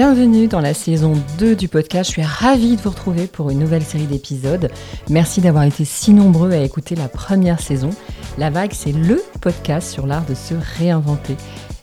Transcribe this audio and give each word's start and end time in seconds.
bienvenue 0.00 0.48
dans 0.48 0.62
la 0.62 0.72
saison 0.72 1.12
2 1.38 1.54
du 1.54 1.68
podcast. 1.68 2.08
Je 2.08 2.12
suis 2.12 2.22
ravie 2.22 2.76
de 2.76 2.80
vous 2.80 2.88
retrouver 2.88 3.26
pour 3.26 3.50
une 3.50 3.58
nouvelle 3.58 3.82
série 3.82 4.06
d'épisodes. 4.06 4.70
Merci 5.10 5.42
d'avoir 5.42 5.64
été 5.64 5.84
si 5.84 6.14
nombreux 6.14 6.52
à 6.52 6.62
écouter 6.62 6.94
la 6.94 7.06
première 7.06 7.60
saison. 7.60 7.90
La 8.38 8.48
Vague, 8.48 8.72
c'est 8.72 8.92
le 8.92 9.22
podcast 9.42 9.92
sur 9.92 10.06
l'art 10.06 10.24
de 10.24 10.34
se 10.34 10.54
réinventer. 10.78 11.36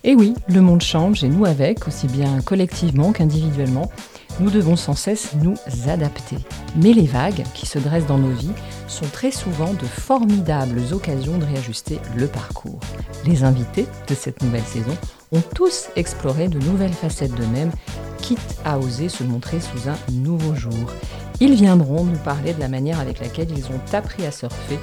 Et 0.03 0.15
oui, 0.15 0.33
le 0.47 0.61
monde 0.61 0.81
change 0.81 1.23
et 1.23 1.29
nous 1.29 1.45
avec, 1.45 1.87
aussi 1.87 2.07
bien 2.07 2.41
collectivement 2.41 3.11
qu'individuellement. 3.11 3.91
Nous 4.39 4.49
devons 4.49 4.75
sans 4.75 4.95
cesse 4.95 5.33
nous 5.43 5.55
adapter. 5.87 6.37
Mais 6.75 6.93
les 6.93 7.05
vagues 7.05 7.43
qui 7.53 7.67
se 7.67 7.77
dressent 7.77 8.07
dans 8.07 8.17
nos 8.17 8.33
vies 8.33 8.53
sont 8.87 9.05
très 9.11 9.31
souvent 9.31 9.73
de 9.73 9.85
formidables 9.85 10.81
occasions 10.91 11.37
de 11.37 11.45
réajuster 11.45 11.99
le 12.15 12.25
parcours. 12.25 12.79
Les 13.25 13.43
invités 13.43 13.85
de 14.07 14.15
cette 14.15 14.41
nouvelle 14.41 14.63
saison 14.63 14.95
ont 15.31 15.41
tous 15.53 15.89
exploré 15.95 16.47
de 16.47 16.59
nouvelles 16.59 16.93
facettes 16.93 17.33
d'eux-mêmes, 17.33 17.71
quitte 18.27 18.59
à 18.65 18.77
oser 18.77 19.07
se 19.07 19.23
montrer 19.23 19.61
sous 19.61 19.87
un 19.87 19.95
nouveau 20.11 20.53
jour. 20.53 20.73
Ils 21.39 21.53
viendront 21.53 22.03
nous 22.03 22.17
parler 22.17 22.53
de 22.53 22.59
la 22.59 22.67
manière 22.67 22.99
avec 22.99 23.21
laquelle 23.21 23.49
ils 23.57 23.67
ont 23.67 23.79
appris 23.93 24.25
à 24.25 24.33
surfer 24.33 24.77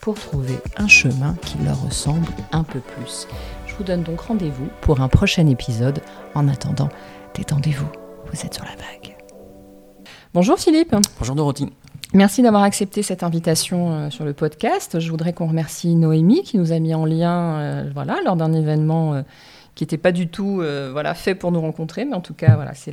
pour 0.00 0.16
trouver 0.16 0.58
un 0.76 0.88
chemin 0.88 1.36
qui 1.42 1.58
leur 1.64 1.80
ressemble 1.80 2.26
un 2.50 2.64
peu 2.64 2.80
plus. 2.80 3.28
Je 3.68 3.76
vous 3.76 3.84
donne 3.84 4.02
donc 4.02 4.22
rendez-vous 4.22 4.66
pour 4.80 5.00
un 5.00 5.06
prochain 5.06 5.46
épisode. 5.46 6.00
En 6.34 6.48
attendant, 6.48 6.88
détendez-vous 7.36 7.86
vous 8.26 8.44
êtes 8.44 8.54
sur 8.54 8.64
la 8.64 8.72
vague. 8.72 9.16
Bonjour 10.34 10.58
Philippe. 10.58 10.96
Bonjour 11.20 11.36
Dorothy. 11.36 11.68
Merci 12.14 12.42
d'avoir 12.42 12.64
accepté 12.64 13.04
cette 13.04 13.22
invitation 13.22 13.92
euh, 13.92 14.10
sur 14.10 14.24
le 14.24 14.32
podcast. 14.32 14.98
Je 14.98 15.08
voudrais 15.08 15.34
qu'on 15.34 15.46
remercie 15.46 15.94
Noémie 15.94 16.42
qui 16.42 16.58
nous 16.58 16.72
a 16.72 16.80
mis 16.80 16.94
en 16.94 17.04
lien 17.04 17.60
euh, 17.60 17.90
voilà, 17.94 18.18
lors 18.24 18.34
d'un 18.34 18.52
événement 18.54 19.14
euh, 19.14 19.22
qui 19.78 19.84
n'était 19.84 19.98
pas 19.98 20.10
du 20.10 20.28
tout 20.28 20.62
voilà, 20.92 21.14
fait 21.14 21.34
pour 21.34 21.52
nous 21.52 21.60
rencontrer, 21.60 22.04
mais 22.04 22.14
en 22.14 22.20
tout 22.20 22.34
cas, 22.34 22.56
voilà, 22.56 22.74
c'est 22.74 22.92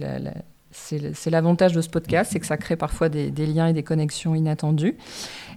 c'est 0.72 1.30
l'avantage 1.30 1.72
de 1.72 1.80
ce 1.80 1.88
podcast, 1.88 2.32
c'est 2.34 2.40
que 2.42 2.46
ça 2.46 2.58
crée 2.58 2.76
parfois 2.76 3.08
des, 3.08 3.32
liens 3.32 3.68
et 3.68 3.74
des 3.74 3.84
connexions 3.84 4.36
inattendues. 4.36 4.98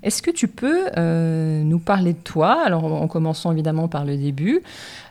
Est-ce 0.05 0.23
que 0.23 0.31
tu 0.31 0.47
peux 0.47 0.91
nous 0.97 1.79
parler 1.81 2.13
de 2.13 2.19
toi? 2.19 2.63
Alors, 2.65 2.85
en 2.85 3.09
commençant 3.09 3.53
évidemment 3.53 3.89
par 3.89 4.05
le 4.05 4.17
début, 4.17 4.63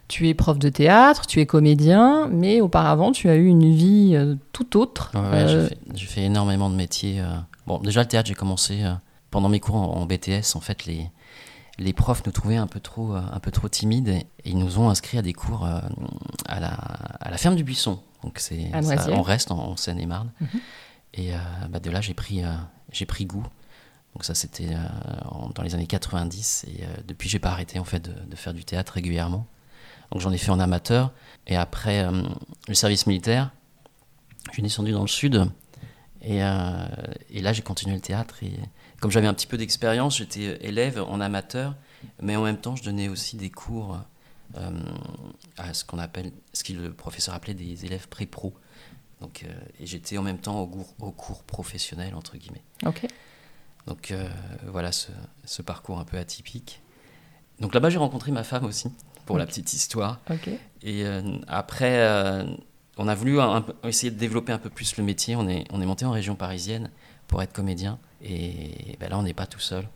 tu 0.07 0.29
es 0.29 0.33
prof 0.33 0.57
de 0.57 0.69
théâtre, 0.69 1.27
tu 1.27 1.41
es 1.41 1.45
comédien, 1.45 2.29
mais 2.31 2.61
auparavant, 2.61 3.11
tu 3.11 3.29
as 3.29 3.35
eu 3.35 3.45
une 3.45 3.73
vie 3.73 4.13
euh, 4.15 4.35
tout 4.53 4.77
autre. 4.77 5.11
Euh, 5.15 5.67
j'ai, 5.93 6.05
fait, 6.05 6.21
énormément 6.21 6.69
de 6.69 6.75
métiers. 6.75 7.19
Euh. 7.19 7.35
Bon, 7.65 7.79
déjà, 7.79 8.01
le 8.01 8.07
théâtre, 8.07 8.27
j'ai 8.27 8.35
commencé 8.35 8.83
pendant 9.31 9.49
mes 9.49 9.59
cours 9.59 9.75
en, 9.75 10.05
BTS. 10.05 10.55
En 10.55 10.61
fait, 10.61 10.85
les, 10.85 11.09
les 11.79 11.93
profs 11.93 12.25
nous 12.25 12.31
trouvaient 12.31 12.57
un 12.57 12.67
peu 12.67 12.79
trop, 12.79 13.13
un 13.13 13.39
peu 13.39 13.51
trop 13.51 13.69
timides 13.69 14.09
et, 14.09 14.25
ils 14.45 14.57
nous 14.57 14.79
ont 14.79 14.89
inscrits 14.89 15.17
à 15.17 15.21
des 15.21 15.33
cours 15.33 15.65
à, 15.65 16.59
la, 16.59 16.69
à 16.69 17.29
la 17.29 17.37
ferme 17.37 17.55
du 17.55 17.63
Buisson. 17.63 17.99
Donc, 18.23 18.39
c'est, 18.39 18.71
on 19.11 19.21
reste 19.21 19.51
en, 19.51 19.75
Seine-et-Marne. 19.75 20.31
Mhm. 20.39 20.47
Et 21.13 21.31
bah, 21.69 21.79
de 21.79 21.89
là, 21.89 22.01
j'ai 22.01 22.13
pris, 22.13 22.41
j'ai 22.91 23.05
pris 23.05 23.25
goût. 23.25 23.45
Donc 24.13 24.23
ça, 24.23 24.33
c'était 24.33 24.75
dans 25.53 25.63
les 25.63 25.75
années 25.75 25.85
90. 25.85 26.65
Et 26.69 26.83
depuis, 27.07 27.29
j'ai 27.29 27.39
pas 27.39 27.49
arrêté 27.49 27.77
en 27.77 27.83
fait 27.83 27.99
de, 27.99 28.13
de 28.27 28.35
faire 28.35 28.53
du 28.53 28.63
théâtre 28.63 28.93
régulièrement. 28.93 29.45
Donc 30.11 30.21
j'en 30.21 30.31
ai 30.31 30.37
fait 30.37 30.51
en 30.51 30.59
amateur. 30.59 31.11
Et 31.47 31.55
après 31.55 32.03
euh, 32.03 32.23
le 32.67 32.73
service 32.73 33.07
militaire, 33.07 33.51
je 34.47 34.53
suis 34.53 34.63
descendu 34.63 34.91
dans 34.91 35.01
le 35.01 35.07
sud. 35.07 35.49
Et, 36.21 36.43
euh, 36.43 36.87
et 37.29 37.41
là, 37.41 37.53
j'ai 37.53 37.61
continué 37.61 37.95
le 37.95 38.01
théâtre. 38.01 38.43
Et 38.43 38.53
comme 38.99 39.11
j'avais 39.11 39.27
un 39.27 39.33
petit 39.33 39.47
peu 39.47 39.57
d'expérience, 39.57 40.17
j'étais 40.17 40.57
élève 40.65 41.01
en 41.01 41.19
amateur, 41.19 41.75
mais 42.21 42.35
en 42.35 42.43
même 42.43 42.57
temps, 42.57 42.75
je 42.75 42.83
donnais 42.83 43.09
aussi 43.09 43.37
des 43.37 43.49
cours 43.49 43.99
euh, 44.57 44.71
à 45.57 45.73
ce 45.73 45.83
qu'on 45.83 45.99
appelle, 45.99 46.31
ce 46.53 46.63
que 46.63 46.73
le 46.73 46.93
professeur 46.93 47.35
appelait 47.35 47.53
des 47.53 47.85
élèves 47.85 48.07
pré-pro. 48.07 48.53
Donc, 49.21 49.45
et 49.79 49.85
j'étais 49.87 50.17
en 50.17 50.23
même 50.23 50.37
temps 50.37 50.59
au 50.59 50.67
cours, 50.67 50.93
au 50.99 51.11
cours 51.11 51.43
professionnel, 51.43 52.13
entre 52.13 52.37
guillemets. 52.37 52.63
Ok. 52.85 53.07
Donc 53.87 54.13
voilà 54.67 54.91
ce, 54.91 55.11
ce, 55.45 55.61
parcours 55.61 55.97
un 55.97 56.03
peu 56.03 56.17
atypique. 56.17 56.81
Donc 57.59 57.73
là-bas, 57.73 57.89
j'ai 57.89 57.97
rencontré 57.97 58.31
ma 58.31 58.43
femme 58.43 58.65
aussi 58.65 58.91
pour 59.27 59.37
la 59.37 59.45
petite 59.45 59.71
histoire. 59.73 60.19
Et 60.81 61.03
euh, 61.05 61.21
après, 61.47 61.99
euh, 61.99 62.45
on 62.97 63.07
a 63.07 63.13
voulu 63.13 63.37
essayer 63.83 64.11
de 64.11 64.17
développer 64.17 64.51
un 64.51 64.57
peu 64.57 64.69
plus 64.69 64.97
le 64.97 65.03
métier. 65.03 65.35
On 65.35 65.47
est, 65.47 65.65
on 65.71 65.81
est 65.81 65.85
monté 65.85 66.05
en 66.05 66.11
région 66.11 66.35
parisienne 66.35 66.89
pour 67.27 67.43
être 67.43 67.53
comédien. 67.53 67.99
Et 68.21 68.97
ben 68.99 69.09
là, 69.09 69.17
on 69.17 69.23
n'est 69.23 69.33
pas 69.33 69.45
tout 69.45 69.59
seul. 69.59 69.87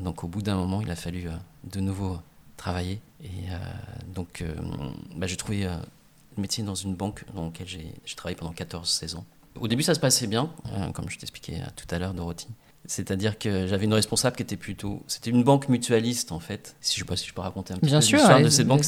Donc 0.00 0.24
au 0.24 0.28
bout 0.28 0.42
d'un 0.42 0.56
moment, 0.56 0.80
il 0.80 0.90
a 0.90 0.96
fallu 0.96 1.28
euh, 1.28 1.32
de 1.64 1.80
nouveau 1.80 2.18
travailler. 2.56 3.00
Et 3.22 3.48
donc, 4.14 4.44
ben, 5.16 5.26
j'ai 5.26 5.36
trouvé 5.36 5.64
le 5.64 6.40
métier 6.40 6.62
dans 6.62 6.74
une 6.74 6.94
banque 6.94 7.24
dans 7.34 7.46
laquelle 7.46 7.66
j'ai 7.66 8.14
travaillé 8.16 8.36
pendant 8.36 8.52
14-16 8.52 9.16
ans. 9.16 9.24
Au 9.58 9.66
début, 9.66 9.82
ça 9.82 9.94
se 9.94 10.00
passait 10.00 10.26
bien, 10.26 10.50
comme 10.92 11.08
je 11.08 11.18
t'expliquais 11.18 11.62
tout 11.74 11.86
à 11.90 11.98
l'heure, 11.98 12.12
Dorothy. 12.12 12.48
C'est-à-dire 12.86 13.38
que 13.38 13.66
j'avais 13.66 13.86
une 13.86 13.94
responsable 13.94 14.36
qui 14.36 14.42
était 14.42 14.56
plutôt. 14.56 15.02
C'était 15.06 15.30
une 15.30 15.42
banque 15.42 15.68
mutualiste, 15.68 16.32
en 16.32 16.40
fait. 16.40 16.76
Si 16.80 16.96
je 16.96 17.00
ne 17.00 17.04
sais 17.04 17.08
pas 17.08 17.16
si 17.16 17.28
je 17.28 17.32
peux 17.32 17.40
raconter 17.40 17.72
un 17.72 17.78
petit 17.78 17.86
Bien 17.86 18.00
peu 18.00 18.06
l'histoire 18.06 18.40
de 18.40 18.48
cette 18.48 18.66
banque. 18.66 18.84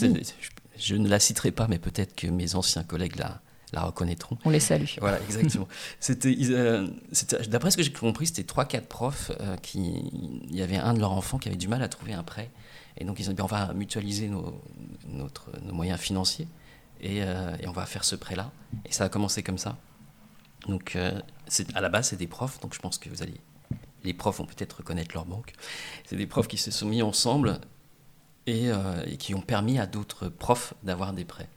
Je, 0.79 0.95
ne 0.95 1.09
la 1.09 1.19
citerai 1.19 1.53
pas, 1.53 1.67
mais 1.69 1.79
peut-être 1.79 2.15
que 2.15 2.27
mes 2.27 2.55
anciens 2.55 2.85
collègues 2.85 3.17
la, 3.17 3.41
la 3.73 3.83
reconnaîtront. 3.83 4.39
On 4.45 4.51
les 4.51 4.61
salue. 4.61 4.87
Voilà, 5.01 5.21
exactement. 5.25 5.69
Euh, 6.11 6.89
c'était, 7.13 7.39
d'après 7.49 7.71
ce 7.71 7.77
que 7.77 7.83
j'ai 7.83 7.93
compris, 7.93 8.27
c'était 8.27 8.43
3-4 8.43 8.83
profs 8.83 9.33
euh, 9.41 9.57
qui. 9.57 9.81
Il 10.49 10.57
y 10.57 10.63
avait 10.63 10.77
un 10.77 10.95
de 10.95 11.01
leurs 11.01 11.13
enfants 11.13 11.39
qui 11.39 11.49
avait 11.49 11.57
du 11.57 11.69
mal 11.69 11.83
à 11.83 11.89
trouver 11.89 12.13
un 12.13 12.23
prêt. 12.23 12.51
Et 12.99 13.05
donc, 13.05 13.21
ils 13.21 13.29
ont 13.29 13.33
dit 13.33 13.43
on 13.43 13.47
va 13.47 13.73
mutualiser 13.75 14.29
nos, 14.29 14.61
notre, 15.09 15.51
nos 15.63 15.75
moyens 15.75 16.01
financiers 16.01 16.49
et, 17.01 17.23
euh, 17.23 17.55
et, 17.61 17.69
on 17.69 17.73
va 17.73 17.85
faire 17.87 18.05
ce 18.05 18.17
prêt-là. 18.17 18.51
Et 18.87 18.93
ça 18.93 19.05
a 19.05 19.09
commencé 19.09 19.43
comme 19.43 19.59
ça. 19.59 19.77
Donc, 20.69 20.97
à 20.97 21.81
la 21.81 21.89
base, 21.89 22.09
c'est 22.09 22.17
des 22.17 22.27
profs, 22.27 22.59
donc 22.61 22.75
je 22.75 22.81
pense 22.81 22.99
que 22.99 23.09
vous 23.09 23.23
allez 23.23 23.41
les 24.07 24.15
profs 24.15 24.39
vont 24.39 24.47
peut-être 24.47 24.79
reconnaître 24.79 25.15
leur 25.15 25.27
banque. 25.27 25.53
C'est 26.05 26.17
des 26.17 26.27
profs 26.27 26.49
qui 26.49 26.57
se 26.57 26.71
sont 26.71 26.87
mis 26.87 27.03
ensemble 27.03 27.61
et, 28.47 28.71
qui 29.19 29.35
ont 29.35 29.41
permis 29.41 29.79
à 29.79 29.87
d'autres 29.87 30.29
profs 30.29 30.75
d'avoir 30.85 31.13
des 31.13 31.25
prêts. 31.25 31.49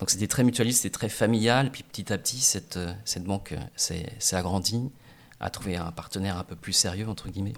Donc 0.00 0.10
c'était 0.10 0.26
très 0.26 0.42
mutualiste, 0.42 0.82
c'était 0.82 0.92
très 0.92 1.08
familial. 1.08 1.70
Puis 1.70 1.82
petit 1.82 2.12
à 2.12 2.18
petit, 2.18 2.40
cette, 2.40 2.76
euh, 2.76 2.92
cette 3.04 3.24
banque 3.24 3.54
s'est 3.76 4.06
agrandie, 4.32 4.90
a 5.38 5.50
trouvé 5.50 5.76
un 5.76 5.92
partenaire 5.92 6.36
un 6.36 6.44
peu 6.44 6.56
plus 6.56 6.72
sérieux, 6.72 7.08
entre 7.08 7.28
guillemets. 7.28 7.54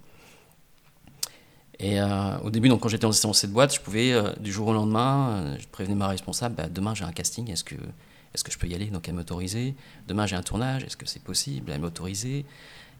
Et 1.78 2.00
euh, 2.00 2.38
au 2.40 2.50
début, 2.50 2.68
donc, 2.68 2.80
quand 2.80 2.88
j'étais 2.88 3.06
dans 3.06 3.32
cette 3.32 3.52
boîte, 3.52 3.74
je 3.74 3.80
pouvais, 3.80 4.14
du 4.38 4.52
jour 4.52 4.68
au 4.68 4.72
lendemain, 4.72 5.56
je 5.58 5.66
prévenais 5.66 5.94
ma 5.94 6.08
responsable, 6.08 6.54
bah, 6.54 6.68
demain 6.68 6.94
j'ai 6.94 7.04
un 7.04 7.12
casting, 7.12 7.50
est-ce 7.50 7.64
que, 7.64 7.74
est 7.74 8.42
que 8.42 8.52
je 8.52 8.58
peux 8.58 8.66
y 8.66 8.74
aller? 8.74 8.86
Donc 8.86 9.08
elle 9.08 9.14
m'autorisait. 9.14 9.74
Demain 10.06 10.26
j'ai 10.26 10.36
un 10.36 10.42
tournage, 10.42 10.84
est-ce 10.84 10.96
que 10.96 11.06
c'est 11.06 11.22
possible? 11.22 11.72
Elle 11.72 11.80
m'autorisait. 11.80 12.44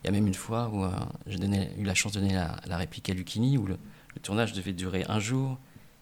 Il 0.02 0.06
y 0.06 0.08
a 0.08 0.10
même 0.10 0.26
une 0.26 0.34
fois 0.34 0.68
où 0.72 0.84
euh, 0.84 0.90
j'ai 1.26 1.38
eu 1.38 1.84
la 1.84 1.94
chance 1.94 2.12
de 2.12 2.20
donner 2.20 2.34
la, 2.34 2.76
réplique 2.76 3.08
à 3.08 3.14
Lucchini, 3.14 3.56
où 3.56 3.66
le, 3.66 3.78
tournage 4.22 4.52
devait 4.52 4.72
durer 4.72 5.04
un 5.08 5.20
jour, 5.20 5.58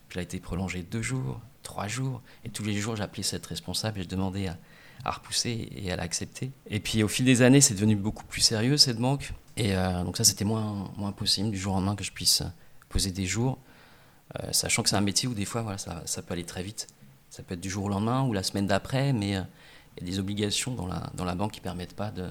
puis 0.08 0.16
il 0.16 0.20
a 0.20 0.22
été 0.22 0.40
prolongé 0.40 0.82
deux 0.82 1.02
jours, 1.02 1.40
trois 1.62 1.88
jours, 1.88 2.22
et 2.44 2.48
tous 2.48 2.64
les 2.64 2.74
jours 2.74 2.96
j'appelais 2.96 3.22
cette 3.22 3.46
responsable 3.46 4.00
et 4.00 4.02
je 4.02 4.08
demandais 4.08 4.48
à, 4.48 4.56
repousser 5.04 5.50
et 5.50 5.86
elle 5.86 6.00
a 6.00 6.02
accepté. 6.02 6.50
Et 6.68 6.78
puis 6.78 7.02
au 7.02 7.08
fil 7.08 7.24
des 7.24 7.40
années, 7.42 7.60
c'est 7.60 7.74
devenu 7.74 7.96
beaucoup 7.96 8.24
plus 8.24 8.42
sérieux 8.42 8.76
cette 8.76 8.98
banque, 8.98 9.32
et 9.56 9.74
euh, 9.74 10.04
donc 10.04 10.16
ça 10.16 10.24
c'était 10.24 10.44
moins, 10.44 10.90
moins 10.96 11.12
possible 11.12 11.50
du 11.50 11.58
jour 11.58 11.72
au 11.72 11.76
lendemain 11.76 11.96
que 11.96 12.04
je 12.04 12.12
puisse 12.12 12.42
poser 12.88 13.10
des 13.10 13.26
jours, 13.26 13.58
euh, 14.38 14.52
sachant 14.52 14.82
que 14.82 14.90
c'est 14.90 14.96
un 14.96 15.00
métier 15.00 15.28
où 15.28 15.34
des 15.34 15.46
fois 15.46 15.62
voilà, 15.62 15.78
ça, 15.78 16.02
ça, 16.04 16.22
peut 16.22 16.34
aller 16.34 16.44
très 16.44 16.62
vite. 16.62 16.86
Ça 17.30 17.42
peut 17.42 17.54
être 17.54 17.60
du 17.60 17.70
jour 17.70 17.84
au 17.84 17.88
lendemain 17.88 18.22
ou 18.24 18.32
la 18.32 18.42
semaine 18.42 18.66
d'après, 18.66 19.12
mais 19.12 19.30
il 19.30 19.32
y 19.32 19.36
a 19.36 19.46
des 20.04 20.18
obligations 20.18 20.74
dans 20.74 20.86
la, 20.86 21.10
dans 21.14 21.24
la 21.24 21.34
banque 21.34 21.52
qui 21.52 21.60
ne 21.60 21.64
permettent 21.64 21.96
pas 21.96 22.10
de 22.10 22.28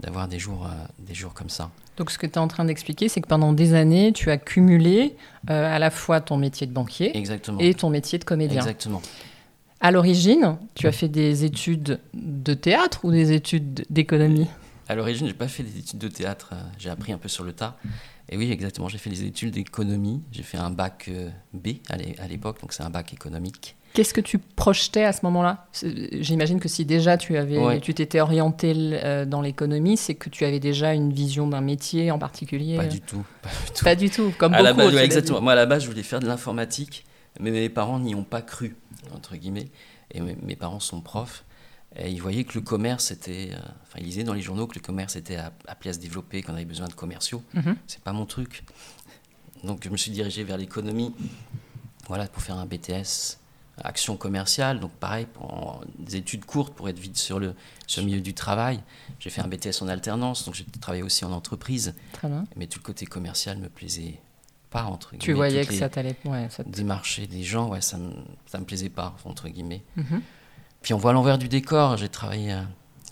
d'avoir 0.00 0.28
des 0.28 0.38
jours, 0.38 0.66
euh, 0.66 0.86
des 0.98 1.14
jours 1.14 1.34
comme 1.34 1.48
ça. 1.48 1.70
Donc 1.96 2.10
ce 2.10 2.18
que 2.18 2.26
tu 2.26 2.34
es 2.34 2.38
en 2.38 2.48
train 2.48 2.64
d'expliquer, 2.64 3.08
c'est 3.08 3.20
que 3.20 3.28
pendant 3.28 3.52
des 3.52 3.74
années, 3.74 4.12
tu 4.12 4.30
as 4.30 4.38
cumulé 4.38 5.16
euh, 5.50 5.74
à 5.74 5.78
la 5.78 5.90
fois 5.90 6.20
ton 6.20 6.36
métier 6.36 6.66
de 6.66 6.72
banquier 6.72 7.12
et 7.58 7.74
ton 7.74 7.90
métier 7.90 8.18
de 8.18 8.24
comédien. 8.24 8.60
Exactement. 8.60 9.02
À 9.80 9.90
l'origine, 9.90 10.56
tu 10.74 10.86
as 10.86 10.92
fait 10.92 11.08
des 11.08 11.44
études 11.44 12.00
de 12.14 12.54
théâtre 12.54 13.04
ou 13.04 13.12
des 13.12 13.32
études 13.32 13.84
d'économie? 13.90 14.48
À 14.88 14.94
l'origine, 14.94 15.26
je 15.26 15.32
n'ai 15.32 15.38
pas 15.38 15.48
fait 15.48 15.62
des 15.62 15.78
études 15.78 15.98
de 15.98 16.08
théâtre, 16.08 16.50
euh, 16.52 16.62
j'ai 16.78 16.90
appris 16.90 17.12
un 17.12 17.18
peu 17.18 17.28
sur 17.28 17.44
le 17.44 17.52
tas. 17.52 17.76
Et 18.28 18.36
oui, 18.36 18.50
exactement, 18.50 18.88
j'ai 18.88 18.98
fait 18.98 19.10
des 19.10 19.24
études 19.24 19.52
d'économie, 19.52 20.22
j'ai 20.32 20.42
fait 20.42 20.58
un 20.58 20.70
bac 20.70 21.10
B 21.54 21.68
à 21.88 22.26
l'époque, 22.28 22.60
donc 22.60 22.74
c'est 22.74 22.82
un 22.82 22.90
bac 22.90 23.14
économique. 23.14 23.74
Qu'est-ce 23.94 24.14
que 24.14 24.20
tu 24.20 24.38
projetais 24.38 25.04
à 25.04 25.12
ce 25.12 25.20
moment-là? 25.24 25.66
J'imagine 26.20 26.60
que 26.60 26.68
si 26.68 26.84
déjà 26.84 27.16
tu 27.16 27.36
avais, 27.36 27.80
tu 27.80 27.94
t'étais 27.94 28.20
orienté 28.20 28.72
euh, 28.76 29.24
dans 29.24 29.40
l'économie, 29.40 29.96
c'est 29.96 30.14
que 30.14 30.28
tu 30.28 30.44
avais 30.44 30.60
déjà 30.60 30.94
une 30.94 31.12
vision 31.12 31.46
d'un 31.46 31.60
métier 31.60 32.10
en 32.10 32.18
particulier. 32.18 32.76
Pas 32.76 32.86
du 32.86 33.00
tout. 33.00 33.24
Pas 33.82 33.96
du 33.96 34.10
tout. 34.10 34.32
comme 34.38 34.54
à 34.54 34.72
beaucoup. 34.72 34.90
La 34.90 35.04
exactement. 35.04 35.40
Moi, 35.40 35.52
à 35.52 35.56
la 35.56 35.66
base, 35.66 35.82
je 35.82 35.88
voulais 35.88 36.02
faire 36.02 36.20
de 36.20 36.26
l'informatique, 36.26 37.04
mais 37.40 37.50
mes 37.50 37.68
parents 37.68 37.98
n'y 37.98 38.14
ont 38.14 38.24
pas 38.24 38.42
cru 38.42 38.76
entre 39.14 39.36
guillemets. 39.36 39.68
Et 40.12 40.20
mes, 40.20 40.56
parents 40.56 40.80
sont 40.80 41.00
profs. 41.00 41.44
Et 41.96 42.10
ils 42.10 42.20
voyaient 42.20 42.44
que 42.44 42.54
le 42.54 42.60
commerce 42.60 43.10
était. 43.10 43.50
Euh, 43.52 43.58
enfin, 43.82 43.98
ils 43.98 44.04
lisaient 44.04 44.24
dans 44.24 44.34
les 44.34 44.42
journaux 44.42 44.66
que 44.66 44.74
le 44.74 44.80
commerce 44.80 45.16
était 45.16 45.38
appelé 45.66 45.90
à 45.90 45.92
se 45.92 45.98
développer, 45.98 46.42
qu'on 46.42 46.54
avait 46.54 46.64
besoin 46.64 46.86
de 46.86 46.94
commerciaux. 46.94 47.42
Mm-hmm. 47.54 47.74
C'est 47.86 48.02
pas 48.02 48.12
mon 48.12 48.26
truc. 48.26 48.64
Donc, 49.64 49.82
je 49.84 49.90
me 49.90 49.96
suis 49.96 50.10
dirigé 50.10 50.44
vers 50.44 50.56
l'économie, 50.56 51.12
voilà, 52.06 52.26
pour 52.26 52.42
faire 52.42 52.56
un 52.56 52.66
BTS 52.66 53.38
action 53.84 54.16
commerciale. 54.16 54.80
Donc 54.80 54.92
pareil, 54.92 55.26
pour 55.26 55.82
des 55.98 56.16
études 56.16 56.44
courtes 56.44 56.74
pour 56.74 56.88
être 56.88 56.98
vite 56.98 57.16
sur 57.16 57.38
le, 57.38 57.54
sur 57.86 58.00
le 58.02 58.06
milieu 58.06 58.20
du 58.20 58.34
travail. 58.34 58.80
J'ai 59.20 59.30
fait 59.30 59.40
un 59.40 59.48
BTS 59.48 59.82
en 59.82 59.88
alternance, 59.88 60.44
donc 60.44 60.54
j'ai 60.54 60.64
travaillé 60.64 61.02
aussi 61.02 61.24
en 61.24 61.32
entreprise. 61.32 61.94
Très 62.12 62.28
bien. 62.28 62.44
Mais 62.56 62.66
tout 62.66 62.78
le 62.78 62.84
côté 62.84 63.06
commercial 63.06 63.58
me 63.58 63.68
plaisait 63.68 64.20
pas, 64.70 64.84
entre 64.84 65.10
guillemets. 65.10 65.24
Tu 65.24 65.32
voyais 65.32 65.64
que 65.64 65.72
ça 65.74 65.88
t'allait. 65.88 66.16
Ouais, 66.24 66.48
ça 66.50 66.62
te- 66.64 66.68
Démarcher 66.68 67.26
des 67.26 67.42
gens, 67.42 67.68
ouais, 67.68 67.80
ça 67.80 67.96
me, 67.98 68.12
ça 68.46 68.58
me 68.58 68.64
plaisait 68.64 68.90
pas, 68.90 69.16
entre 69.24 69.48
guillemets. 69.48 69.82
Mhm. 69.96 70.22
Puis 70.82 70.94
on 70.94 70.98
voit 70.98 71.12
l'envers 71.12 71.38
du 71.38 71.48
décor. 71.48 71.96
J'ai 71.96 72.08
travaillé, 72.08 72.52
euh, 72.52 72.60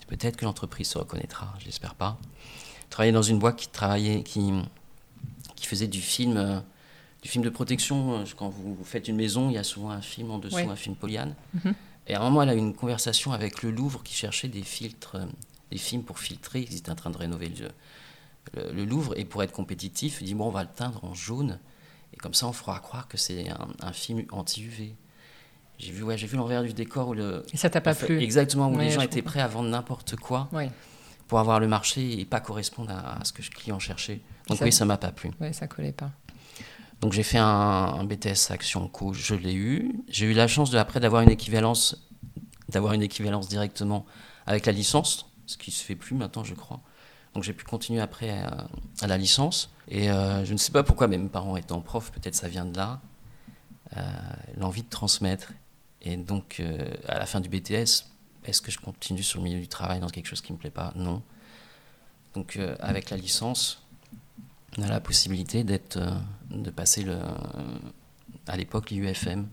peut-être 0.07 0.37
que 0.37 0.45
l'entreprise 0.45 0.87
se 0.87 0.97
reconnaîtra, 0.97 1.53
j'espère 1.59 1.95
pas. 1.95 2.17
J'ai 2.83 2.89
travaillé 2.89 3.11
dans 3.11 3.21
une 3.23 3.39
boîte 3.39 3.55
qui 3.57 3.67
travaillait, 3.69 4.23
qui, 4.23 4.53
qui 5.55 5.65
faisait 5.67 5.87
du 5.87 5.99
film, 6.01 6.37
euh, 6.37 6.59
du 7.27 7.31
film 7.31 7.43
de 7.43 7.49
protection. 7.49 8.19
Euh, 8.21 8.23
Quand 8.37 8.47
vous, 8.47 8.73
vous 8.73 8.83
faites 8.85 9.09
une 9.09 9.17
maison, 9.17 9.49
il 9.49 9.53
y 9.55 9.57
a 9.57 9.63
souvent 9.65 9.89
un 9.89 10.01
film 10.01 10.31
en 10.31 10.39
dessous, 10.39 10.55
Ouais. 10.55 10.65
un 10.67 10.77
film 10.77 10.95
Polyane. 10.95 11.35
Mhm. 11.53 11.73
Et 12.07 12.15
à 12.15 12.21
un 12.21 12.23
moment, 12.23 12.41
elle 12.43 12.49
a 12.49 12.55
eu 12.55 12.57
une 12.59 12.73
conversation 12.73 13.33
avec 13.33 13.63
le 13.63 13.69
Louvre 13.71 14.01
qui 14.01 14.13
cherchait 14.13 14.47
des 14.47 14.61
filtres, 14.63 15.15
euh, 15.15 15.25
des 15.69 15.77
films 15.77 16.03
pour 16.03 16.19
filtrer. 16.19 16.65
Ils 16.71 16.77
étaient 16.77 16.89
en 16.89 16.95
train 16.95 17.09
de 17.09 17.17
rénover 17.17 17.49
le, 17.49 17.67
le- 18.55 18.71
le 18.71 18.85
Louvre 18.85 19.13
et 19.19 19.25
pour 19.25 19.43
être 19.43 19.51
compétitif, 19.51 20.19
il 20.21 20.25
dit 20.27 20.35
bon, 20.35 20.45
on 20.47 20.51
va 20.51 20.63
le 20.63 20.69
teindre 20.73 21.03
en 21.03 21.13
jaune 21.13 21.59
et 22.13 22.15
comme 22.17 22.33
ça, 22.33 22.47
on 22.47 22.53
fera 22.53 22.79
croire 22.79 23.09
que 23.09 23.17
c'est 23.17 23.49
un, 23.49 23.67
un 23.81 23.91
film 23.91 24.23
anti-UV. 24.31 24.95
J'ai 25.79 25.91
vu, 25.91 26.03
ouais, 26.03 26.17
j'ai 26.17 26.27
vu 26.27 26.37
l'envers 26.37 26.63
du 26.63 26.71
décor 26.71 27.09
où 27.09 27.13
le, 27.13 27.43
Et 27.53 27.57
ça 27.57 27.69
t'a 27.69 27.81
pas 27.81 27.93
plu 27.93 28.19
Exactement, 28.21 28.69
où 28.69 28.77
Ouais, 28.77 28.85
les 28.85 28.91
gens 28.91 29.01
étaient 29.01 29.21
prêts 29.21 29.41
à 29.41 29.47
vendre 29.49 29.67
n'importe 29.69 30.15
quoi 30.15 30.47
Oui, 30.53 30.69
pour 31.27 31.39
avoir 31.39 31.59
le 31.59 31.67
marché 31.67 32.21
et 32.21 32.23
pas 32.23 32.39
correspondre 32.39 32.91
à, 32.91 33.19
à 33.19 33.25
ce 33.25 33.33
que 33.33 33.41
le 33.41 33.49
client 33.49 33.79
cherchait. 33.79 34.21
Donc 34.47 34.59
Ça- 34.59 34.63
oui, 34.63 34.71
ça 34.71 34.85
m'a 34.85 34.97
pas 34.97 35.11
plu. 35.11 35.29
ouais, 35.41 35.51
ça 35.51 35.67
collait 35.67 35.91
pas. 35.91 36.11
Donc 37.01 37.13
j'ai 37.13 37.23
fait 37.23 37.37
un, 37.37 38.03
BTS 38.05 38.49
Action 38.51 38.87
Co, 38.87 39.13
je 39.13 39.35
l'ai 39.35 39.53
eu. 39.53 40.03
J'ai 40.07 40.25
eu 40.25 40.33
la 40.33 40.47
chance 40.47 40.71
de, 40.71 40.77
après 40.77 40.99
d'avoir 40.99 41.21
une 41.21 41.29
équivalence, 41.29 42.09
d'avoir 42.69 42.93
une 42.93 43.03
équivalence 43.03 43.47
directement 43.47 44.05
avec 44.47 44.65
la 44.65 44.71
licence, 44.71 45.29
ce 45.45 45.57
qui 45.57 45.71
se 45.71 45.83
fait 45.83 45.95
plus 45.95 46.15
maintenant, 46.15 46.43
je 46.43 46.55
crois. 46.55 46.81
Donc 47.33 47.43
j'ai 47.43 47.53
pu 47.53 47.65
continuer 47.65 48.01
après 48.01 48.43
euh, 48.43 48.49
à 49.01 49.07
la 49.07 49.17
licence. 49.17 49.69
Et 49.89 50.09
euh, 50.09 50.43
je 50.43 50.53
ne 50.53 50.57
sais 50.57 50.71
pas 50.71 50.83
pourquoi, 50.83 51.07
mais 51.07 51.17
mes 51.17 51.29
parents 51.29 51.55
étant 51.55 51.81
profs, 51.81 52.11
peut-être 52.11 52.33
ça 52.33 52.47
vient 52.47 52.65
de 52.65 52.75
là, 52.75 52.99
euh, 53.95 54.01
l'envie 54.57 54.81
de 54.81 54.89
transmettre. 54.89 55.53
Et 56.01 56.17
donc 56.17 56.61
à 57.07 57.19
la 57.19 57.25
fin 57.25 57.41
du 57.41 57.49
BTS, 57.49 58.05
est-ce 58.45 58.61
que 58.61 58.71
je 58.71 58.79
continue 58.79 59.23
sur 59.23 59.39
le 59.39 59.43
milieu 59.43 59.59
du 59.59 59.67
travail 59.67 59.99
dans 59.99 60.07
quelque 60.07 60.27
chose 60.27 60.41
qui 60.41 60.53
me 60.53 60.57
plaît 60.57 60.71
pas? 60.71 60.93
Non. 60.95 61.21
Donc 62.33 62.59
avec 62.79 63.09
la 63.09 63.17
licence, 63.17 63.86
on 64.77 64.83
a 64.83 64.87
la 64.87 64.99
possibilité 64.99 65.63
d'être, 65.63 65.97
euh, 65.97 66.11
de 66.51 66.69
passer 66.69 67.03
le, 67.03 67.17
à 68.47 68.57
l'époque 68.57 68.91
l'IUFM. 68.91 69.47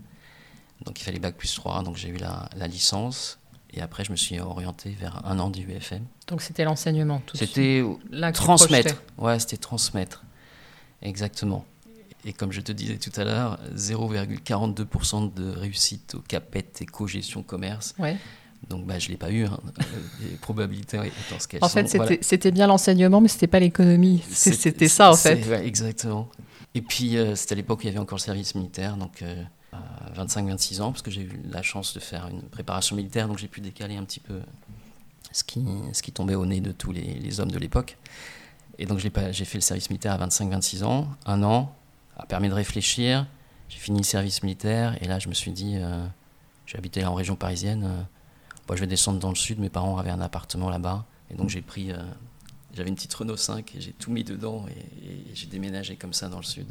Donc 0.84 1.00
il 1.00 1.04
fallait 1.04 1.18
bac 1.18 1.36
plus 1.36 1.54
3, 1.54 1.82
donc 1.82 1.96
j'ai 1.96 2.08
eu 2.08 2.16
la, 2.16 2.48
la 2.56 2.66
licence. 2.66 3.38
Et 3.72 3.80
après, 3.80 4.04
je 4.04 4.12
me 4.12 4.16
suis 4.16 4.38
orienté 4.38 4.90
vers 4.90 5.26
un 5.26 5.38
an 5.40 5.50
d'IUFM. 5.50 6.04
Donc 6.28 6.42
c'était 6.42 6.64
l'enseignement, 6.64 7.20
tout. 7.26 7.36
C'était 7.36 7.84
transmettre. 8.32 9.02
Ouais, 9.18 9.38
c'était 9.40 9.56
transmettre. 9.56 10.24
Exactement. 11.02 11.64
Et 12.24 12.32
comme 12.32 12.52
je 12.52 12.60
te 12.60 12.72
disais 12.72 12.96
tout 12.96 13.12
à 13.20 13.24
l'heure, 13.24 13.58
0,42% 13.74 15.34
de 15.34 15.50
réussite 15.50 16.14
au 16.14 16.20
CAPET 16.20 16.64
et 16.80 16.86
co-gestion 16.86 17.42
commerce. 17.42 17.94
Ouais. 17.98 18.16
Donc 18.70 18.86
bah, 18.86 18.98
je 18.98 19.06
ne 19.08 19.12
l'ai 19.12 19.16
pas 19.18 19.30
eu. 19.30 19.44
hein. 19.44 19.58
Les 20.20 20.36
probabilités 20.36 20.96
étant 20.98 21.38
ce 21.38 21.46
qu'elles 21.48 21.62
En 21.62 21.68
sont. 21.68 21.74
fait, 21.86 21.88
c'était 22.22 22.48
Voilà. 22.48 22.50
bien 22.54 22.66
l'enseignement, 22.66 23.20
mais 23.20 23.28
c'était 23.28 23.46
pas 23.46 23.60
l'économie. 23.60 24.22
C'était 24.30 24.88
ça, 24.88 25.10
en 25.10 25.16
fait. 25.16 25.46
ouais, 25.48 25.66
exactement. 25.66 26.28
Et 26.74 26.82
puis, 26.82 27.16
euh, 27.16 27.34
c'était 27.36 27.52
à 27.52 27.56
l'époque 27.56 27.80
où 27.80 27.82
il 27.82 27.86
y 27.86 27.90
avait 27.90 27.98
encore 27.98 28.18
le 28.18 28.22
service 28.22 28.54
militaire, 28.54 28.96
donc 28.96 29.22
euh, 29.22 29.42
à 29.72 30.24
25-26 30.24 30.80
ans, 30.82 30.90
parce 30.92 31.02
que 31.02 31.10
j'ai 31.10 31.22
eu 31.22 31.40
la 31.50 31.62
chance 31.62 31.94
de 31.94 32.00
faire 32.00 32.26
une 32.28 32.42
préparation 32.42 32.96
militaire, 32.96 33.28
donc 33.28 33.38
j'ai 33.38 33.48
pu 33.48 33.60
décaler 33.60 33.96
un 33.96 34.04
petit 34.04 34.20
peu 34.20 34.40
ce 35.30 35.44
qui, 35.44 35.64
ce 35.92 36.02
qui 36.02 36.10
tombait 36.12 36.34
au 36.34 36.46
nez 36.46 36.60
de 36.60 36.72
tous 36.72 36.90
les, 36.92 37.02
les 37.14 37.40
hommes 37.40 37.50
de 37.50 37.58
l'époque. 37.58 37.96
Et 38.78 38.86
donc, 38.86 38.98
j'ai 38.98 39.10
fait 39.10 39.54
le 39.54 39.60
service 39.60 39.88
militaire 39.90 40.20
à 40.20 40.26
25-26 40.26 40.82
ans, 40.84 41.06
un 41.26 41.42
an, 41.44 41.72
a 42.16 42.26
permis 42.26 42.48
de 42.48 42.54
réfléchir. 42.54 43.26
J'ai 43.68 43.78
fini 43.78 43.98
le 43.98 44.04
service 44.04 44.42
militaire, 44.42 44.96
et 45.02 45.06
là, 45.06 45.18
je 45.20 45.28
me 45.28 45.34
suis 45.34 45.52
dit, 45.52 45.74
euh, 45.76 46.04
j'ai 46.66 46.76
habité 46.78 47.00
là 47.02 47.10
en 47.10 47.14
région 47.14 47.36
parisienne, 47.36 47.84
euh, 47.84 48.02
bon, 48.68 48.74
je 48.76 48.80
vais 48.80 48.86
descendre 48.86 49.18
dans 49.18 49.28
le 49.30 49.34
sud, 49.34 49.58
mes 49.58 49.68
parents 49.70 49.98
avaient 49.98 50.10
un 50.10 50.20
appartement 50.20 50.70
là-bas, 50.70 51.04
et 51.30 51.34
donc 51.34 51.48
j'ai 51.48 51.62
pris. 51.62 51.92
euh, 51.92 51.96
j'avais 52.74 52.88
une 52.88 52.96
petite 52.96 53.14
Renault 53.14 53.36
5 53.36 53.74
et 53.76 53.80
j'ai 53.80 53.92
tout 53.92 54.10
mis 54.10 54.24
dedans 54.24 54.66
et, 54.68 54.80
et 55.30 55.34
j'ai 55.34 55.46
déménagé 55.46 55.94
comme 55.94 56.12
ça 56.12 56.28
dans 56.28 56.38
le 56.38 56.42
sud. 56.44 56.66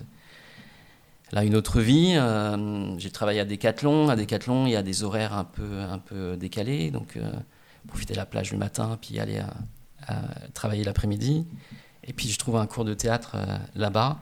Là, 1.31 1.45
une 1.45 1.56
autre 1.56 1.80
vie, 1.80 2.13
euh, 2.18 3.00
j'ai 3.00 3.10
travaillé 3.10 3.40
à 3.40 3.45
Decathlon. 3.45 4.10
À 4.10 4.16
Decathlon, 4.18 4.66
il 4.68 4.72
y 4.72 4.75
a 4.75 4.84
des 4.84 5.04
horaires 5.04 5.34
un 5.34 5.45
peu, 5.45 5.80
un 5.80 6.00
peu 6.00 6.36
décalés, 6.36 6.92
donc 6.92 7.16
euh, 7.16 7.31
profiter 7.88 8.13
de 8.13 8.18
la 8.19 8.25
plage 8.25 8.51
le 8.51 8.57
matin, 8.57 8.98
puis 9.01 9.18
aller 9.19 9.39
à, 9.39 9.54
à 10.07 10.22
travailler 10.54 10.84
l'après-midi. 10.84 11.48
Et 12.04 12.12
puis 12.12 12.28
je 12.28 12.38
trouve 12.38 12.57
un 12.57 12.68
cours 12.68 12.84
de 12.84 12.94
théâtre 12.94 13.38
là-bas, 13.75 14.19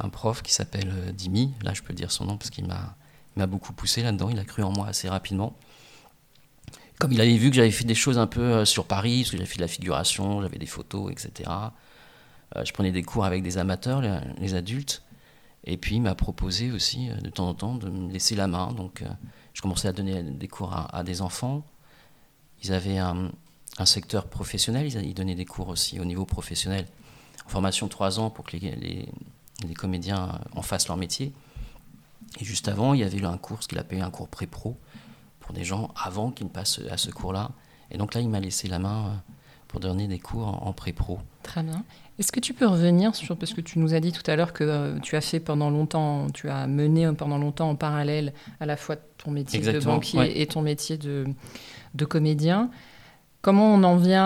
un 0.00 0.08
prof 0.08 0.42
qui 0.42 0.52
s'appelle 0.52 1.14
Dimi. 1.14 1.54
Là, 1.62 1.72
je 1.72 1.82
peux 1.82 1.94
dire 1.94 2.10
son 2.10 2.24
nom 2.24 2.36
parce 2.36 2.50
qu'il 2.50 2.66
m'a, 2.66 2.96
il 3.36 3.38
m'a 3.38 3.46
beaucoup 3.46 3.72
poussé 3.72 4.02
là-dedans. 4.02 4.28
Il 4.28 4.38
a 4.40 4.44
cru 4.44 4.64
en 4.64 4.72
moi 4.72 4.88
assez 4.88 5.08
rapidement. 5.08 5.56
Comme 6.98 7.12
il 7.12 7.20
avait 7.20 7.36
vu 7.36 7.50
que 7.50 7.56
j'avais 7.56 7.70
fait 7.70 7.84
des 7.84 7.94
choses 7.94 8.18
un 8.18 8.26
peu 8.26 8.40
euh, 8.40 8.64
sur 8.64 8.86
Paris, 8.86 9.20
parce 9.20 9.32
que 9.32 9.36
j'avais 9.36 9.48
fait 9.48 9.56
de 9.56 9.62
la 9.62 9.68
figuration, 9.68 10.40
j'avais 10.40 10.58
des 10.58 10.66
photos, 10.66 11.12
etc. 11.12 11.50
Euh, 12.56 12.64
je 12.64 12.72
prenais 12.72 12.90
des 12.90 13.02
cours 13.02 13.24
avec 13.24 13.42
des 13.42 13.58
amateurs, 13.58 14.02
les, 14.40 14.54
adultes. 14.54 15.02
Et 15.64 15.76
puis 15.76 15.96
il 15.96 16.02
m'a 16.02 16.14
proposé 16.14 16.70
aussi 16.70 17.10
euh, 17.10 17.16
de 17.16 17.28
temps 17.28 17.48
en 17.48 17.54
temps 17.54 17.74
de 17.74 17.90
me 17.90 18.10
laisser 18.10 18.34
la 18.34 18.46
main. 18.46 18.72
Donc 18.72 19.02
je 19.52 19.60
commençais 19.60 19.88
à 19.88 19.92
donner 19.92 20.22
des 20.22 20.48
cours 20.48 20.72
à, 20.74 21.02
des 21.02 21.20
enfants. 21.20 21.64
Ils 22.62 22.72
avaient 22.72 22.98
un, 22.98 23.30
secteur 23.84 24.26
professionnel, 24.26 24.86
ils, 24.86 25.12
donnaient 25.12 25.34
des 25.34 25.44
cours 25.44 25.68
aussi 25.68 26.00
au 26.00 26.04
niveau 26.06 26.24
professionnel. 26.24 26.86
En 27.44 27.50
formation 27.50 27.88
3 27.88 28.20
ans 28.20 28.30
pour 28.30 28.46
que 28.46 28.56
les, 28.56 29.06
les, 29.66 29.74
comédiens 29.74 30.40
en 30.52 30.62
fassent 30.62 30.88
leur 30.88 30.96
métier. 30.96 31.34
Et 32.40 32.44
juste 32.44 32.68
avant, 32.68 32.94
il 32.94 33.00
y 33.00 33.04
avait 33.04 33.22
un 33.24 33.36
cours, 33.36 33.62
ce 33.62 33.68
qu'il 33.68 33.78
appelait 33.78 34.00
un 34.00 34.10
cours 34.10 34.28
pré-pro, 34.28 34.78
pour 35.46 35.54
des 35.54 35.64
gens 35.64 35.90
avant 35.96 36.30
qu'ils 36.32 36.46
ne 36.46 36.50
passent 36.52 36.80
à 36.90 36.96
ce 36.96 37.10
cours-là. 37.10 37.50
Et 37.92 37.98
donc 37.98 38.14
là, 38.14 38.20
il 38.20 38.28
m'a 38.28 38.40
laissé 38.40 38.66
la 38.68 38.80
main 38.80 39.06
euh, 39.06 39.10
pour 39.68 39.78
donner 39.80 40.08
des 40.08 40.18
cours 40.18 40.48
en, 40.48 40.66
en 40.66 40.72
pré-pro. 40.72 41.20
Très 41.44 41.62
bien. 41.62 41.84
Est-ce 42.18 42.32
que 42.32 42.40
tu 42.40 42.52
peux 42.52 42.66
revenir 42.66 43.14
sur, 43.14 43.36
parce 43.36 43.54
que 43.54 43.60
tu 43.60 43.78
nous 43.78 43.94
as 43.94 44.00
dit 44.00 44.10
tout 44.10 44.28
à 44.28 44.34
l'heure 44.36 44.52
que 44.52 44.64
euh, 44.64 44.98
tu 45.00 45.14
as 45.16 45.20
fait 45.20 45.38
pendant 45.38 45.70
longtemps, 45.70 46.26
tu 46.34 46.48
as 46.48 46.66
mené 46.66 47.10
pendant 47.12 47.38
longtemps 47.38 47.70
en 47.70 47.76
parallèle 47.76 48.32
à 48.58 48.66
la 48.66 48.76
fois 48.76 48.96
ton 48.96 49.30
métier 49.30 49.58
Exactement, 49.58 49.94
de 49.94 49.96
banquier 49.98 50.18
ouais. 50.18 50.40
et 50.40 50.46
ton 50.46 50.62
métier 50.62 50.98
de, 50.98 51.26
de 51.94 52.04
comédien. 52.04 52.70
Comment 53.42 53.72
on 53.74 53.84
en 53.84 53.94
vient 53.96 54.24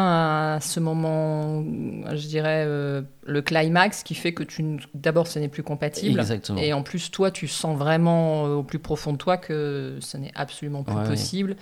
à 0.54 0.58
ce 0.62 0.80
moment, 0.80 1.62
je 1.62 2.26
dirais, 2.26 2.64
euh, 2.66 3.02
le 3.26 3.42
climax 3.42 4.02
qui 4.02 4.14
fait 4.14 4.32
que 4.32 4.42
tu, 4.42 4.78
d'abord, 4.94 5.26
ce 5.26 5.38
n'est 5.38 5.48
plus 5.48 5.62
compatible. 5.62 6.18
Exactement. 6.18 6.58
Et 6.58 6.72
en 6.72 6.82
plus, 6.82 7.10
toi, 7.10 7.30
tu 7.30 7.46
sens 7.46 7.76
vraiment 7.76 8.46
euh, 8.46 8.54
au 8.54 8.62
plus 8.62 8.78
profond 8.78 9.12
de 9.12 9.18
toi 9.18 9.36
que 9.36 9.98
ce 10.00 10.16
n'est 10.16 10.32
absolument 10.34 10.84
plus 10.84 10.94
Ouais, 10.94 11.02
ouais. 11.02 11.08
possible. 11.08 11.56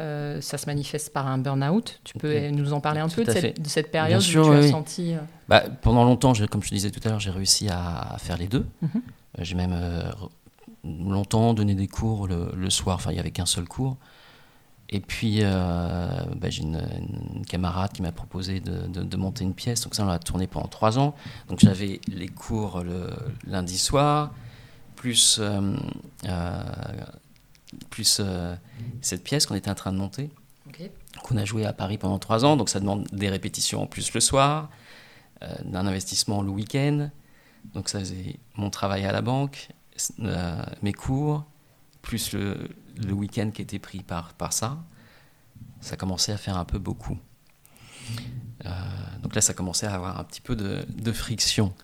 Euh, 0.00 0.40
ça 0.40 0.58
se 0.58 0.66
manifeste 0.66 1.12
par 1.12 1.28
un 1.28 1.38
burn-out. 1.38 2.00
Tu 2.02 2.18
peux 2.18 2.48
nous 2.48 2.72
en 2.72 2.80
parler 2.80 2.98
un 3.00 3.06
Tout 3.08 3.16
peu 3.16 3.24
de 3.24 3.30
cette, 3.30 3.40
fait. 3.40 3.60
de 3.62 3.68
cette 3.68 3.92
période 3.92 4.20
sûr, 4.20 4.48
où 4.48 4.50
tu 4.50 4.58
oui, 4.58 4.64
as 4.66 4.70
senti. 4.70 5.14
Bah, 5.48 5.62
pendant 5.82 6.02
longtemps, 6.02 6.32
comme 6.50 6.64
je 6.64 6.70
te 6.70 6.74
disais 6.74 6.90
tout 6.90 7.00
à 7.04 7.10
l'heure, 7.10 7.20
j'ai 7.20 7.30
réussi 7.30 7.68
à, 7.68 8.14
à 8.14 8.18
faire 8.18 8.36
les 8.38 8.48
deux. 8.48 8.66
Mhm. 8.82 9.02
J'ai 9.38 9.54
même 9.54 9.74
longtemps 10.84 11.54
donné 11.54 11.74
des 11.74 11.86
cours 11.88 12.26
le, 12.26 12.50
le 12.56 12.70
soir, 12.70 12.96
enfin 12.96 13.10
il 13.10 13.14
n'y 13.14 13.20
avait 13.20 13.30
qu'un 13.30 13.46
seul 13.46 13.66
cours. 13.68 13.96
Et 14.96 15.00
puis 15.00 15.40
euh, 15.42 16.08
bah, 16.40 16.50
j'ai 16.50 16.62
une, 16.62 16.80
une 17.34 17.44
camarade 17.46 17.92
qui 17.92 18.00
m'a 18.02 18.12
proposé 18.12 18.60
de, 18.60 18.86
de- 18.86 19.02
de 19.02 19.16
monter 19.16 19.42
une 19.42 19.54
pièce, 19.54 19.80
donc 19.82 19.94
ça 19.96 20.04
on 20.04 20.06
l'a 20.06 20.18
tourné 20.20 20.46
pendant 20.46 20.68
trois 20.68 20.98
ans. 20.98 21.14
Donc 21.48 21.58
j'avais 21.58 22.00
les 22.06 22.28
cours 22.28 22.82
le 22.84 23.10
lundi 23.46 23.76
soir, 23.78 24.32
plus, 24.94 25.38
euh, 25.40 25.76
euh, 26.28 26.62
plus 27.90 28.20
cette 29.00 29.24
pièce 29.24 29.46
qu'on 29.46 29.56
était 29.56 29.70
en 29.70 29.74
train 29.74 29.92
de 29.92 29.98
monter 29.98 30.30
qu'on 31.24 31.36
a 31.36 31.44
joué 31.44 31.64
à 31.66 31.72
Paris 31.72 31.98
pendant 31.98 32.18
trois 32.20 32.44
ans, 32.44 32.56
donc 32.56 32.68
ça 32.68 32.78
demande 32.80 33.06
des 33.12 33.28
répétitions 33.28 33.82
en 33.82 33.86
plus 33.86 34.12
le 34.14 34.20
soir, 34.20 34.68
d'un 35.64 35.86
investissement 35.86 36.40
le 36.42 36.50
week-end. 36.50 37.10
Donc 37.74 37.88
ça 37.88 37.98
faisait 37.98 38.36
mon 38.56 38.70
travail 38.70 39.04
à 39.04 39.12
la 39.12 39.22
banque, 39.22 39.68
euh, 40.20 40.62
mes 40.82 40.92
cours, 40.92 41.44
plus 42.04 42.32
le, 42.32 42.68
le 43.04 43.12
week-end 43.12 43.50
qui 43.52 43.62
était 43.62 43.80
pris 43.80 44.02
par, 44.02 44.34
par 44.34 44.52
ça. 44.52 44.78
Ça 45.80 45.96
commençait 45.96 46.32
à 46.32 46.36
faire 46.36 46.56
un 46.56 46.64
peu 46.64 46.78
beaucoup. 46.78 47.18
Euh, 48.64 48.70
donc 49.22 49.34
là, 49.34 49.40
ça 49.40 49.54
commençait 49.54 49.86
à 49.86 49.94
avoir 49.94 50.20
un 50.20 50.24
petit 50.24 50.40
peu 50.40 50.54
de, 50.54 50.84
de 50.88 51.12
friction. 51.12 51.74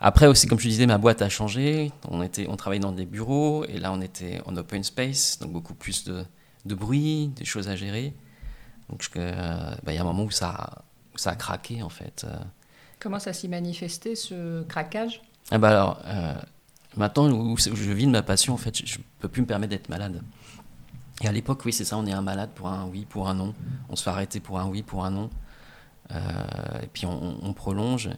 Après 0.00 0.26
aussi, 0.26 0.46
comme 0.46 0.58
je 0.58 0.68
disais, 0.68 0.86
ma 0.86 0.98
boîte 0.98 1.22
a 1.22 1.28
changé. 1.28 1.92
On, 2.08 2.22
était, 2.22 2.46
on 2.48 2.56
travaillait 2.56 2.82
dans 2.82 2.92
des 2.92 3.06
bureaux 3.06 3.64
et 3.64 3.78
là, 3.78 3.92
on 3.92 4.00
était 4.00 4.42
en 4.46 4.56
open 4.56 4.82
space, 4.82 5.38
donc 5.38 5.52
beaucoup 5.52 5.74
plus 5.74 6.04
de, 6.04 6.24
de 6.64 6.74
bruit, 6.74 7.28
des 7.28 7.44
choses 7.44 7.68
à 7.68 7.76
gérer. 7.76 8.12
Donc 8.90 9.08
euh, 9.16 9.74
bah, 9.84 9.92
il 9.92 9.94
y 9.94 9.98
a 9.98 10.02
un 10.02 10.04
moment 10.04 10.24
où 10.24 10.30
ça, 10.30 10.84
où 11.14 11.18
ça 11.18 11.30
a 11.30 11.36
craqué 11.36 11.82
en 11.82 11.88
fait. 11.88 12.24
Euh, 12.24 12.36
Comment 12.98 13.18
ça 13.18 13.32
s'y 13.32 13.48
manifestait, 13.48 14.14
ce 14.16 14.62
craquage? 14.64 15.22
Ah 15.50 15.58
bah 15.58 15.70
alors, 15.70 16.02
euh, 16.04 16.34
Maintenant, 16.96 17.28
où 17.30 17.56
je 17.56 17.92
vis 17.92 18.06
de 18.06 18.10
ma 18.10 18.22
passion, 18.22 18.54
en 18.54 18.56
fait, 18.56 18.86
je 18.86 18.98
ne 18.98 19.04
peux 19.18 19.28
plus 19.28 19.42
me 19.42 19.46
permettre 19.46 19.70
d'être 19.70 19.88
malade. 19.88 20.22
Et 21.22 21.28
à 21.28 21.32
l'époque, 21.32 21.64
oui, 21.64 21.72
c'est 21.72 21.84
ça, 21.84 21.96
on 21.96 22.06
est 22.06 22.12
un 22.12 22.22
malade 22.22 22.50
pour 22.54 22.68
un 22.68 22.86
oui, 22.86 23.06
pour 23.08 23.28
un 23.28 23.34
non. 23.34 23.54
On 23.88 23.96
se 23.96 24.02
fait 24.02 24.10
arrêter 24.10 24.40
pour 24.40 24.58
un 24.58 24.66
oui, 24.66 24.82
pour 24.82 25.04
un 25.04 25.10
non. 25.10 25.30
Euh, 26.12 26.20
et 26.82 26.86
puis 26.86 27.06
on, 27.06 27.52
prolonge. 27.54 28.08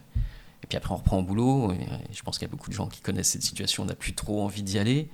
Et 0.63 0.67
puis 0.67 0.77
après, 0.77 0.93
on 0.93 0.97
reprend 0.97 1.17
au 1.19 1.23
boulot. 1.23 1.73
Et, 1.73 1.87
je 2.11 2.21
pense 2.23 2.37
qu'il 2.37 2.47
y 2.47 2.49
a 2.49 2.51
beaucoup 2.51 2.69
de 2.69 2.75
gens 2.75 2.87
qui 2.87 3.01
connaissent 3.01 3.29
cette 3.29 3.43
situation. 3.43 3.83
On 3.83 3.85
n'a 3.85 3.95
plus 3.95 4.13
trop 4.13 4.43
envie 4.43 4.63
d'y 4.63 4.79
aller. 4.79 5.09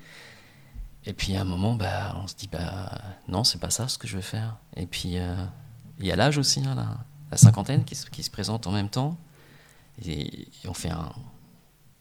Et 1.05 1.13
puis 1.13 1.35
à 1.35 1.41
un 1.41 1.45
moment, 1.45 1.75
bah, 1.75 2.15
on 2.23 2.27
se 2.27 2.35
dit, 2.35 2.47
bah, 2.49 2.91
non, 3.27 3.43
c'est 3.43 3.59
pas 3.59 3.69
ça 3.69 3.87
ce 3.87 3.97
que 3.97 4.07
je 4.07 4.15
veux 4.15 4.21
faire. 4.21 4.57
Et 4.77 4.85
puis 4.85 5.17
euh, 5.17 5.35
il 5.99 6.05
y 6.05 6.11
a 6.11 6.15
l'âge 6.15 6.37
aussi, 6.37 6.61
hein, 6.65 6.75
la, 7.29 7.37
cinquantaine 7.37 7.83
qui, 7.83 7.95
se 7.95 8.29
présente 8.29 8.67
en 8.67 8.71
même 8.71 8.89
temps. 8.89 9.17
Et, 10.05 10.47
on 10.67 10.73
fait 10.73 10.89
un, 10.89 11.11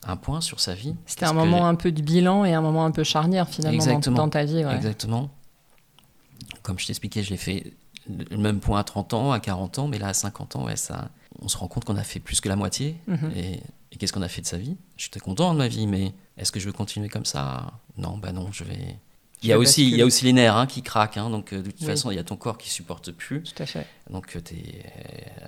un, 0.07 0.17
point 0.17 0.41
sur 0.41 0.61
sa 0.61 0.75
vie. 0.75 0.95
C'était 1.07 1.27
un 1.27 1.33
moment 1.33 1.67
un 1.67 1.75
peu 1.75 1.93
de 1.93 2.03
bilan 2.03 2.45
et 2.45 2.55
un 2.55 2.61
moment 2.61 2.85
un 2.85 2.91
peu 2.91 3.05
charnière 3.05 3.49
finalement 3.49 4.01
dans, 4.01 4.29
ta 4.29 4.45
vie. 4.45 4.59
Exactement 4.59 5.31
comme 6.63 6.79
je 6.79 6.87
t'expliquais, 6.87 7.23
j'ai 7.23 7.37
fait 7.37 7.73
le 8.09 8.37
même 8.37 8.61
point 8.61 8.81
à 8.81 8.85
30 8.85 9.15
ans, 9.15 9.33
à 9.33 9.41
40 9.41 9.79
ans, 9.81 9.89
mais 9.89 9.99
là 9.99 10.09
à 10.09 10.15
50 10.15 10.57
ans, 10.57 10.65
ouais, 10.65 10.77
ça, 10.77 11.11
on 11.41 11.49
se 11.49 11.57
rend 11.57 11.69
compte 11.69 11.85
qu'on 11.85 11.97
a 11.97 12.03
fait 12.05 12.21
plus 12.21 12.41
que 12.41 12.49
la 12.49 12.57
moitié. 12.57 12.97
Mhm. 13.07 13.33
Et, 13.37 13.61
qu'est-ce 13.99 14.13
qu'on 14.13 14.23
a 14.23 14.29
fait 14.29 14.41
de 14.41 14.47
sa 14.47 14.57
vie? 14.57 14.77
Je 14.97 15.03
suis 15.03 15.11
très 15.11 15.21
content 15.21 15.53
de 15.53 15.59
ma 15.59 15.69
vie, 15.69 15.87
mais 15.87 16.13
est-ce 16.39 16.51
que 16.51 16.59
je 16.59 16.67
veux 16.67 16.73
continuer 16.73 17.09
comme 17.09 17.27
ça? 17.27 17.73
Non, 17.99 18.17
bah 18.17 18.33
non, 18.33 18.51
je 18.51 18.65
vais. 18.65 18.97
Il 19.43 19.49
y, 19.49 19.53
a 19.53 19.59
aussi, 19.59 19.89
il 19.89 19.97
y 19.97 20.03
a 20.03 20.07
aussi 20.07 20.25
les 20.25 20.33
nerfs 20.33 20.57
hein, 20.57 20.67
qui 20.67 20.83
craquent, 20.83 21.17
hein, 21.17 21.29
donc 21.29 21.53
euh, 21.53 21.63
de 21.63 21.71
toute 21.71 21.85
façon, 21.85 22.13
il 22.13 22.15
y 22.15 22.19
a 22.19 22.25
ton 22.25 22.37
corps 22.37 22.59
qui 22.59 22.71
supporte 22.71 23.11
plus. 23.11 23.43
Tout 23.43 23.63
à 23.63 23.67
fait. 23.67 23.87
Donc, 24.09 24.37
euh, 24.37 24.41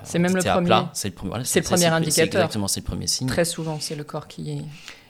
c'est 0.02 0.18
même 0.18 0.34
le 0.34 0.42
premier. 0.42 0.86
C'est 0.92 1.08
le 1.08 1.14
premier, 1.14 1.44
c'est 1.44 1.60
le 1.60 1.64
premier 1.64 1.86
indicateur. 1.86 2.42
Exactement, 2.42 2.66
c'est 2.66 2.80
le 2.80 2.86
premier 2.86 3.06
signe. 3.06 3.28
Très 3.28 3.44
souvent, 3.44 3.78
c'est 3.78 3.94
le 3.94 4.02
corps 4.02 4.26
qui, 4.26 4.62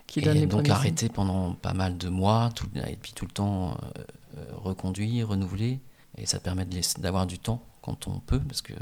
qui 0.07 0.21
donne 0.21 0.37
et 0.37 0.41
les 0.41 0.47
donc 0.47 0.69
arrêter 0.69 1.09
pendant 1.09 1.55
pas 1.55 1.73
mal 1.73 1.97
de 1.97 2.09
mois, 2.11 2.50
tout, 2.55 2.67
et 2.87 2.97
puis 2.97 3.12
tout 3.14 3.25
le 3.25 3.31
temps 3.31 3.79
euh, 4.37 4.43
reconduire, 4.57 5.29
renouveler. 5.29 5.81
Et 6.19 6.26
ça 6.26 6.38
permet 6.38 6.67
d'avoir 6.99 7.26
du 7.26 7.38
temps 7.38 7.62
quand 7.81 8.07
on 8.07 8.19
peut, 8.21 8.38
parce 8.38 8.62
que 8.62 8.73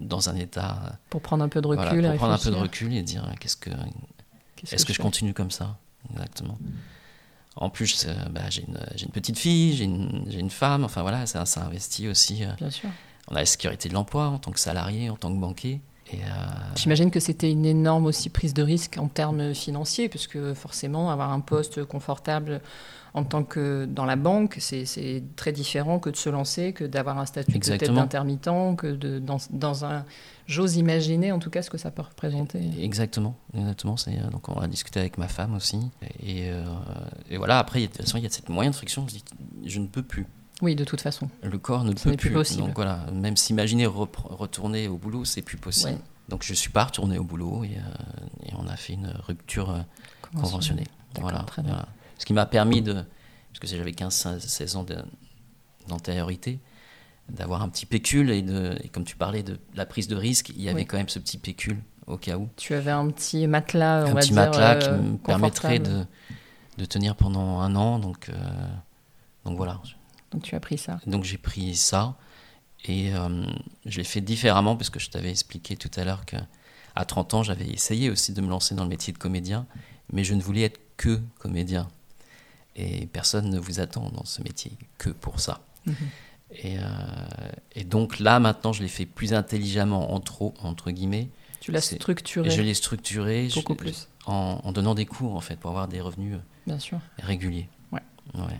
dans 0.00 0.28
un 0.28 0.36
état. 0.36 0.98
Pour 1.10 1.22
prendre 1.22 1.42
un 1.42 1.48
peu 1.48 1.60
de 1.60 1.66
recul. 1.66 2.04
pour 2.04 2.14
prendre 2.14 2.34
un 2.34 2.38
peu 2.38 2.50
de 2.50 2.56
recul 2.56 2.94
et 2.94 3.02
dire 3.02 3.28
qu'est-ce 3.40 3.56
que. 3.56 3.70
Est-ce 4.70 4.84
que, 4.84 4.92
je, 4.92 5.00
continue 5.00 5.32
comme 5.32 5.50
ça 5.50 5.78
Exactement. 6.12 6.58
En 7.56 7.68
plus, 7.68 8.06
euh, 8.06 8.14
bah, 8.30 8.42
j'ai 8.48 8.62
une, 8.62 8.78
une, 9.02 9.10
petite 9.10 9.38
fille, 9.38 9.76
j'ai 9.76 9.84
une, 9.84 10.24
une, 10.30 10.50
femme, 10.50 10.84
enfin 10.84 11.02
voilà, 11.02 11.26
ça, 11.26 11.44
ça 11.46 11.64
investit 11.64 12.08
aussi. 12.08 12.44
Euh, 12.44 12.52
Bien 12.58 12.70
sûr. 12.70 12.88
On 13.28 13.34
a 13.34 13.40
la 13.40 13.46
sécurité 13.46 13.88
de 13.88 13.94
l'emploi 13.94 14.28
en 14.28 14.38
tant 14.38 14.52
que 14.52 14.60
salarié, 14.60 15.10
en 15.10 15.16
tant 15.16 15.32
que 15.32 15.38
banquier. 15.38 15.80
Euh, 16.14 16.74
J'imagine 16.76 17.10
que 17.10 17.20
c'était 17.20 17.50
une 17.50 17.66
énorme 17.66 18.06
aussi 18.06 18.30
prise 18.30 18.54
de 18.54 18.62
risque 18.62 18.96
en 18.98 19.08
termes 19.08 19.54
financiers, 19.54 20.08
puisque 20.08 20.54
forcément, 20.54 21.10
avoir 21.10 21.32
un 21.32 21.40
poste 21.40 21.84
confortable 21.84 22.60
en 23.12 23.24
tant 23.24 23.42
que 23.42 23.86
dans 23.86 24.04
la 24.04 24.14
banque, 24.16 24.56
c'est 24.60 25.22
très 25.34 25.50
différent 25.52 25.98
que 25.98 26.10
de 26.10 26.16
se 26.16 26.28
lancer, 26.28 26.72
que 26.72 26.84
d'avoir 26.84 27.18
un 27.18 27.26
statut 27.26 27.58
peut-être 27.58 27.92
d'intermittent, 27.92 28.76
que 28.76 28.86
de, 28.86 29.18
dans, 29.18 29.38
dans 29.50 29.84
un... 29.84 30.04
J'ose 30.46 30.76
imaginer 30.76 31.32
en 31.32 31.38
tout 31.38 31.50
cas 31.50 31.62
ce 31.62 31.70
que 31.70 31.78
ça 31.78 31.90
peut 31.90 32.02
représenter. 32.02 32.60
Exactement, 32.80 33.36
exactement. 33.54 33.96
Euh, 34.08 34.30
donc 34.30 34.48
on 34.48 34.60
a 34.60 34.68
discuté 34.68 35.00
avec 35.00 35.18
ma 35.18 35.28
femme 35.28 35.54
aussi. 35.54 35.78
Et, 36.24 36.50
euh, 36.50 36.64
et 37.30 37.36
voilà, 37.36 37.58
après, 37.58 37.80
de 37.80 37.86
toute 37.86 37.98
façon, 37.98 38.18
il 38.18 38.24
y 38.24 38.26
a 38.26 38.30
cette 38.30 38.48
moyen 38.48 38.70
de 38.70 38.76
friction. 38.76 39.06
Je 39.08 39.14
dis, 39.14 39.24
je 39.64 39.78
ne 39.80 39.86
peux 39.86 40.02
plus. 40.02 40.26
Oui, 40.62 40.74
de 40.74 40.84
toute 40.84 41.00
façon. 41.00 41.28
Le 41.42 41.58
corps 41.58 41.84
ne 41.84 41.92
peut 41.92 42.16
plus. 42.16 42.32
Possible. 42.32 42.62
Donc 42.62 42.76
voilà, 42.76 43.06
même 43.12 43.36
s'imaginer 43.36 43.86
retourner 43.86 44.88
au 44.88 44.96
boulot, 44.96 45.24
c'est 45.24 45.42
plus 45.42 45.56
possible. 45.56 45.98
Donc 46.28 46.44
je 46.44 46.54
suis 46.54 46.70
pas 46.70 46.84
retourné 46.84 47.18
au 47.18 47.24
boulot 47.24 47.64
et, 47.64 47.76
euh, 47.76 48.52
on 48.56 48.68
a 48.68 48.76
fait 48.76 48.92
une 48.92 49.12
rupture 49.26 49.84
conventionnée. 50.34 50.86
Voilà, 51.20 51.40
très 51.40 51.62
bien. 51.62 51.84
Ce 52.18 52.26
qui 52.26 52.32
m'a 52.34 52.46
permis 52.46 52.82
de, 52.82 52.92
parce 52.92 53.60
que 53.60 53.66
j'avais 53.66 53.90
15-16 53.90 54.76
ans 54.76 54.86
d'antériorité, 55.88 56.60
d'avoir 57.28 57.62
un 57.62 57.68
petit 57.68 57.86
pécule 57.86 58.30
et, 58.30 58.42
de, 58.42 58.76
comme 58.92 59.04
tu 59.04 59.16
parlais 59.16 59.42
de 59.42 59.58
la 59.74 59.86
prise 59.86 60.08
de 60.08 60.16
risque, 60.16 60.50
il 60.50 60.62
y 60.62 60.68
avait 60.68 60.84
quand 60.84 60.96
même 60.96 61.08
ce 61.08 61.18
petit 61.18 61.38
pécule 61.38 61.78
au 62.06 62.16
cas 62.16 62.36
où. 62.36 62.48
Tu 62.56 62.74
avais 62.74 62.90
un 62.90 63.08
petit 63.08 63.46
matelas, 63.46 64.04
on 64.04 64.10
un 64.10 64.14
va 64.14 64.20
petit 64.20 64.32
matelas 64.32 64.76
qui 64.76 64.90
me 64.90 65.16
permettrait 65.16 65.78
de, 65.78 66.04
de, 66.78 66.84
tenir 66.84 67.16
pendant 67.16 67.60
un 67.60 67.74
an, 67.76 67.98
donc, 67.98 68.28
euh, 68.28 68.34
donc 69.44 69.56
voilà. 69.56 69.80
Donc 70.32 70.42
tu 70.42 70.54
as 70.54 70.60
pris 70.60 70.78
ça. 70.78 71.00
Donc 71.06 71.24
j'ai 71.24 71.38
pris 71.38 71.74
ça 71.74 72.16
et 72.84 73.14
euh, 73.14 73.44
je 73.86 73.98
l'ai 73.98 74.04
fait 74.04 74.20
différemment 74.20 74.76
parce 74.76 74.90
que 74.90 75.00
je 75.00 75.10
t'avais 75.10 75.30
expliqué 75.30 75.76
tout 75.76 75.90
à 75.96 76.04
l'heure 76.04 76.24
que 76.24 76.36
à 76.94 77.04
30 77.04 77.34
ans 77.34 77.42
j'avais 77.42 77.66
essayé 77.68 78.10
aussi 78.10 78.32
de 78.32 78.40
me 78.40 78.48
lancer 78.48 78.74
dans 78.74 78.84
le 78.84 78.88
métier 78.88 79.12
de 79.12 79.18
comédien, 79.18 79.66
mais 80.12 80.24
je 80.24 80.34
ne 80.34 80.42
voulais 80.42 80.62
être 80.62 80.80
que 80.96 81.20
comédien. 81.38 81.88
Et 82.76 83.06
personne 83.06 83.50
ne 83.50 83.58
vous 83.58 83.80
attend 83.80 84.08
dans 84.10 84.24
ce 84.24 84.42
métier 84.42 84.72
que 84.98 85.10
pour 85.10 85.40
ça. 85.40 85.60
Mhm. 85.86 85.94
Et, 86.52 86.78
euh, 86.78 86.82
et, 87.74 87.84
donc 87.84 88.18
là, 88.18 88.40
maintenant, 88.40 88.72
je 88.72 88.82
l'ai 88.82 88.88
fait 88.88 89.06
plus 89.06 89.34
intelligemment, 89.34 90.12
entre, 90.12 90.52
entre 90.62 90.90
guillemets. 90.90 91.28
Tu 91.60 91.72
l'as 91.72 91.80
structuré. 91.80 92.50
Je 92.50 92.62
l'ai 92.62 92.74
structuré. 92.74 93.48
Beaucoup 93.54 93.74
plus. 93.74 94.08
En, 94.26 94.60
en, 94.64 94.72
donnant 94.72 94.94
des 94.94 95.06
cours, 95.06 95.34
en 95.36 95.40
fait, 95.40 95.56
pour 95.56 95.70
avoir 95.70 95.88
des 95.88 96.00
revenus 96.00 96.38
Bien 96.66 96.78
sûr. 96.78 97.00
réguliers. 97.18 97.68
Ouais. 97.92 98.02
ouais. 98.34 98.58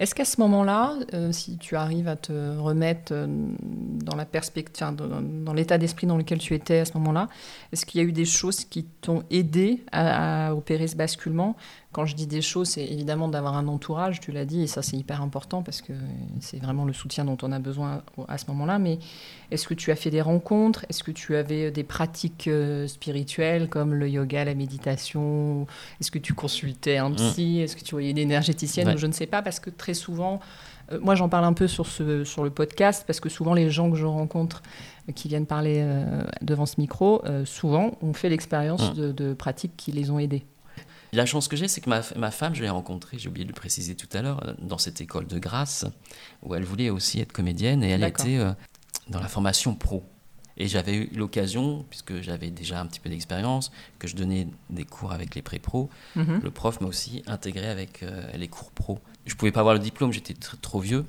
Est-ce 0.00 0.14
qu'à 0.14 0.24
ce 0.24 0.40
moment-là, 0.40 0.94
euh, 1.12 1.30
si 1.30 1.58
tu 1.58 1.76
arrives 1.76 2.08
à 2.08 2.16
te 2.16 2.56
remettre 2.58 3.12
euh, 3.12 3.26
dans 3.28 4.16
la 4.16 4.24
perspective, 4.24 4.94
dans, 4.94 5.52
l'état 5.52 5.76
d'esprit 5.76 6.06
dans 6.06 6.16
lequel 6.16 6.38
tu 6.38 6.54
étais 6.54 6.78
à 6.78 6.84
ce 6.86 6.94
moment-là, 6.94 7.28
est-ce 7.70 7.84
qu'il 7.84 8.00
y 8.00 8.04
a 8.04 8.06
eu 8.06 8.12
des 8.12 8.24
choses 8.24 8.64
qui 8.64 8.84
t'ont 8.84 9.24
aidé 9.30 9.84
à, 9.92 10.54
opérer 10.54 10.88
ce 10.88 10.96
basculement? 10.96 11.54
Quand 11.92 12.06
je 12.06 12.14
dis 12.14 12.28
des 12.28 12.40
choses, 12.40 12.68
c'est 12.68 12.84
évidemment 12.84 13.28
d'avoir 13.28 13.56
un 13.56 13.66
entourage, 13.66 14.20
tu 14.20 14.30
l'as 14.30 14.44
dit, 14.44 14.62
et 14.62 14.66
ça 14.68 14.80
c'est 14.80 14.96
hyper 14.96 15.22
important 15.22 15.62
parce 15.62 15.82
que 15.82 15.92
c'est 16.40 16.58
vraiment 16.58 16.84
le 16.84 16.92
soutien 16.92 17.24
dont 17.24 17.36
on 17.42 17.50
a 17.50 17.58
besoin 17.58 18.02
à 18.28 18.38
ce 18.38 18.46
moment-là. 18.48 18.78
Mais 18.78 19.00
est-ce 19.50 19.66
que 19.66 19.74
tu 19.74 19.90
as 19.90 19.96
fait 19.96 20.10
des 20.10 20.22
rencontres? 20.22 20.86
Est-ce 20.88 21.02
que 21.02 21.10
tu 21.10 21.34
avais 21.34 21.72
des 21.72 21.82
pratiques 21.82 22.46
euh, 22.46 22.86
spirituelles 22.86 23.68
comme 23.68 23.94
le 23.94 24.08
yoga, 24.08 24.44
la 24.44 24.54
méditation? 24.54 25.66
Est-ce 26.00 26.12
que 26.12 26.20
tu 26.20 26.32
consultais 26.32 26.98
un 26.98 27.10
psy? 27.12 27.58
Mmh. 27.58 27.64
Est-ce 27.64 27.76
que 27.76 27.82
tu 27.82 27.96
voyais 27.96 28.10
une 28.10 28.18
énergéticienne 28.18 28.96
Je 28.96 29.06
ne 29.06 29.12
sais 29.12 29.26
pas? 29.26 29.42
Parce 29.42 29.58
que 29.58 29.70
très 29.70 29.94
souvent, 29.94 30.38
euh, 30.92 30.98
moi 31.00 31.14
j'en 31.14 31.28
parle 31.28 31.44
un 31.44 31.52
peu 31.52 31.66
sur, 31.66 31.86
ce, 31.86 32.24
sur 32.24 32.44
le 32.44 32.50
podcast 32.50 33.04
parce 33.06 33.20
que 33.20 33.28
souvent 33.28 33.54
les 33.54 33.70
gens 33.70 33.90
que 33.90 33.96
je 33.96 34.06
rencontre 34.06 34.62
euh, 35.08 35.12
qui 35.12 35.28
viennent 35.28 35.46
parler 35.46 35.78
euh, 35.78 36.24
devant 36.42 36.66
ce 36.66 36.76
micro, 36.78 37.22
souvent 37.44 37.92
ont 38.02 38.12
fait 38.12 38.28
l'expérience 38.28 38.94
mmh. 38.94 39.12
de, 39.12 39.32
pratiques 39.34 39.76
qui 39.76 39.92
les 39.92 40.10
ont 40.10 40.18
aidés. 40.18 40.44
La 41.12 41.26
chance 41.26 41.48
que 41.48 41.56
j'ai, 41.56 41.68
c'est 41.68 41.80
que 41.80 41.90
ma, 41.90 42.02
ma, 42.16 42.30
femme, 42.30 42.54
je 42.54 42.62
l'ai 42.62 42.70
rencontrée, 42.70 43.18
j'ai 43.18 43.28
oublié 43.28 43.44
de 43.44 43.50
le 43.50 43.54
préciser 43.54 43.96
tout 43.96 44.08
à 44.12 44.22
l'heure, 44.22 44.54
dans 44.58 44.78
cette 44.78 45.00
école 45.00 45.26
de 45.26 45.38
grâce, 45.38 45.84
où 46.42 46.54
elle 46.54 46.64
voulait 46.64 46.90
aussi 46.90 47.20
être 47.20 47.32
comédienne, 47.32 47.82
et 47.82 47.90
elle 47.90 48.04
était 48.04 48.38
dans 49.08 49.20
la 49.20 49.28
formation 49.28 49.74
pro. 49.74 50.04
Et 50.56 50.68
j'avais 50.68 50.94
eu 50.94 51.10
l'occasion, 51.14 51.86
puisque 51.88 52.20
j'avais 52.20 52.50
déjà 52.50 52.80
un 52.80 52.86
petit 52.86 53.00
peu 53.00 53.08
d'expérience, 53.08 53.72
que 53.98 54.06
je 54.06 54.14
donnais 54.14 54.46
des 54.68 54.84
cours 54.84 55.12
avec 55.12 55.34
les 55.34 55.40
pré-pros, 55.40 55.88
mhm. 56.16 56.40
le 56.42 56.50
prof 56.50 56.80
m'a 56.82 56.86
aussi 56.86 57.22
intégré 57.26 57.66
avec 57.66 58.02
euh, 58.02 58.30
les 58.34 58.48
cours 58.48 58.70
pro. 58.70 58.98
Je 59.24 59.32
ne 59.34 59.38
pouvais 59.38 59.52
pas 59.52 59.60
avoir 59.60 59.74
le 59.74 59.80
diplôme, 59.80 60.12
j'étais 60.12 60.34
trop 60.34 60.80
vieux. 60.80 61.06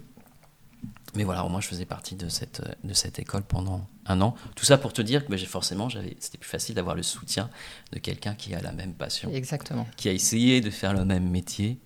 Mais 1.15 1.23
voilà, 1.23 1.45
au 1.45 1.49
moins 1.49 1.59
je 1.59 1.67
faisais 1.67 1.85
partie 1.85 2.15
de 2.15 2.29
cette, 2.29 2.61
de 2.83 2.93
cette 2.93 3.19
école 3.19 3.43
pendant 3.43 3.85
un 4.05 4.21
an. 4.21 4.33
Tout 4.55 4.65
ça 4.65 4.77
pour 4.77 4.93
te 4.93 5.01
dire 5.01 5.25
que 5.25 5.31
bah, 5.31 5.37
forcément, 5.37 5.89
c'était 5.89 6.37
plus 6.37 6.49
facile 6.49 6.75
d'avoir 6.75 6.95
le 6.95 7.03
soutien 7.03 7.49
de 7.91 7.99
quelqu'un 7.99 8.33
qui 8.33 8.55
a 8.55 8.61
la 8.61 8.71
même 8.71 8.93
passion. 8.93 9.29
Exactement. 9.33 9.87
Qui 9.97 10.09
a 10.09 10.13
essayé 10.13 10.61
de 10.61 10.69
faire 10.69 10.93
le 10.93 11.03
même 11.03 11.29
métier 11.29 11.79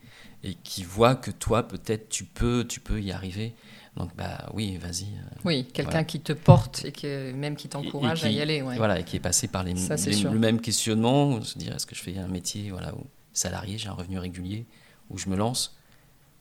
et 0.43 0.53
qui 0.63 0.83
voit 0.83 1.15
que 1.15 1.31
toi, 1.31 1.67
peut-être, 1.67 2.09
tu 2.09 2.23
peux, 2.23 2.65
tu 2.67 2.79
peux 2.79 3.01
y 3.01 3.11
arriver. 3.11 3.55
Donc, 3.97 4.15
bah 4.15 4.49
oui, 4.53 4.77
vas-y. 4.77 5.05
Euh, 5.05 5.39
oui, 5.45 5.65
quelqu'un 5.73 6.03
qui 6.03 6.19
te 6.19 6.33
porte 6.33 6.83
et 6.85 6.91
qui, 6.91 7.07
même 7.07 7.55
qui 7.55 7.69
t'encourage 7.69 8.25
à 8.25 8.29
y 8.29 8.41
aller. 8.41 8.61
Voilà, 8.61 8.99
et 8.99 9.03
qui 9.03 9.15
est 9.15 9.21
passé 9.21 9.47
par 9.47 9.63
les, 9.63 9.73
le 9.73 10.37
même 10.37 10.61
questionnement, 10.61 11.41
se 11.41 11.57
dire 11.57 11.73
est-ce 11.73 11.85
que 11.85 11.95
je 11.95 12.01
fais 12.03 12.17
un 12.17 12.27
métier 12.27 12.69
voilà, 12.69 12.93
où, 12.93 13.07
salarié, 13.33 13.77
j'ai 13.77 13.87
un 13.87 13.93
revenu 13.93 14.19
régulier, 14.19 14.67
où 15.09 15.17
je 15.17 15.29
me 15.29 15.35
lance? 15.35 15.77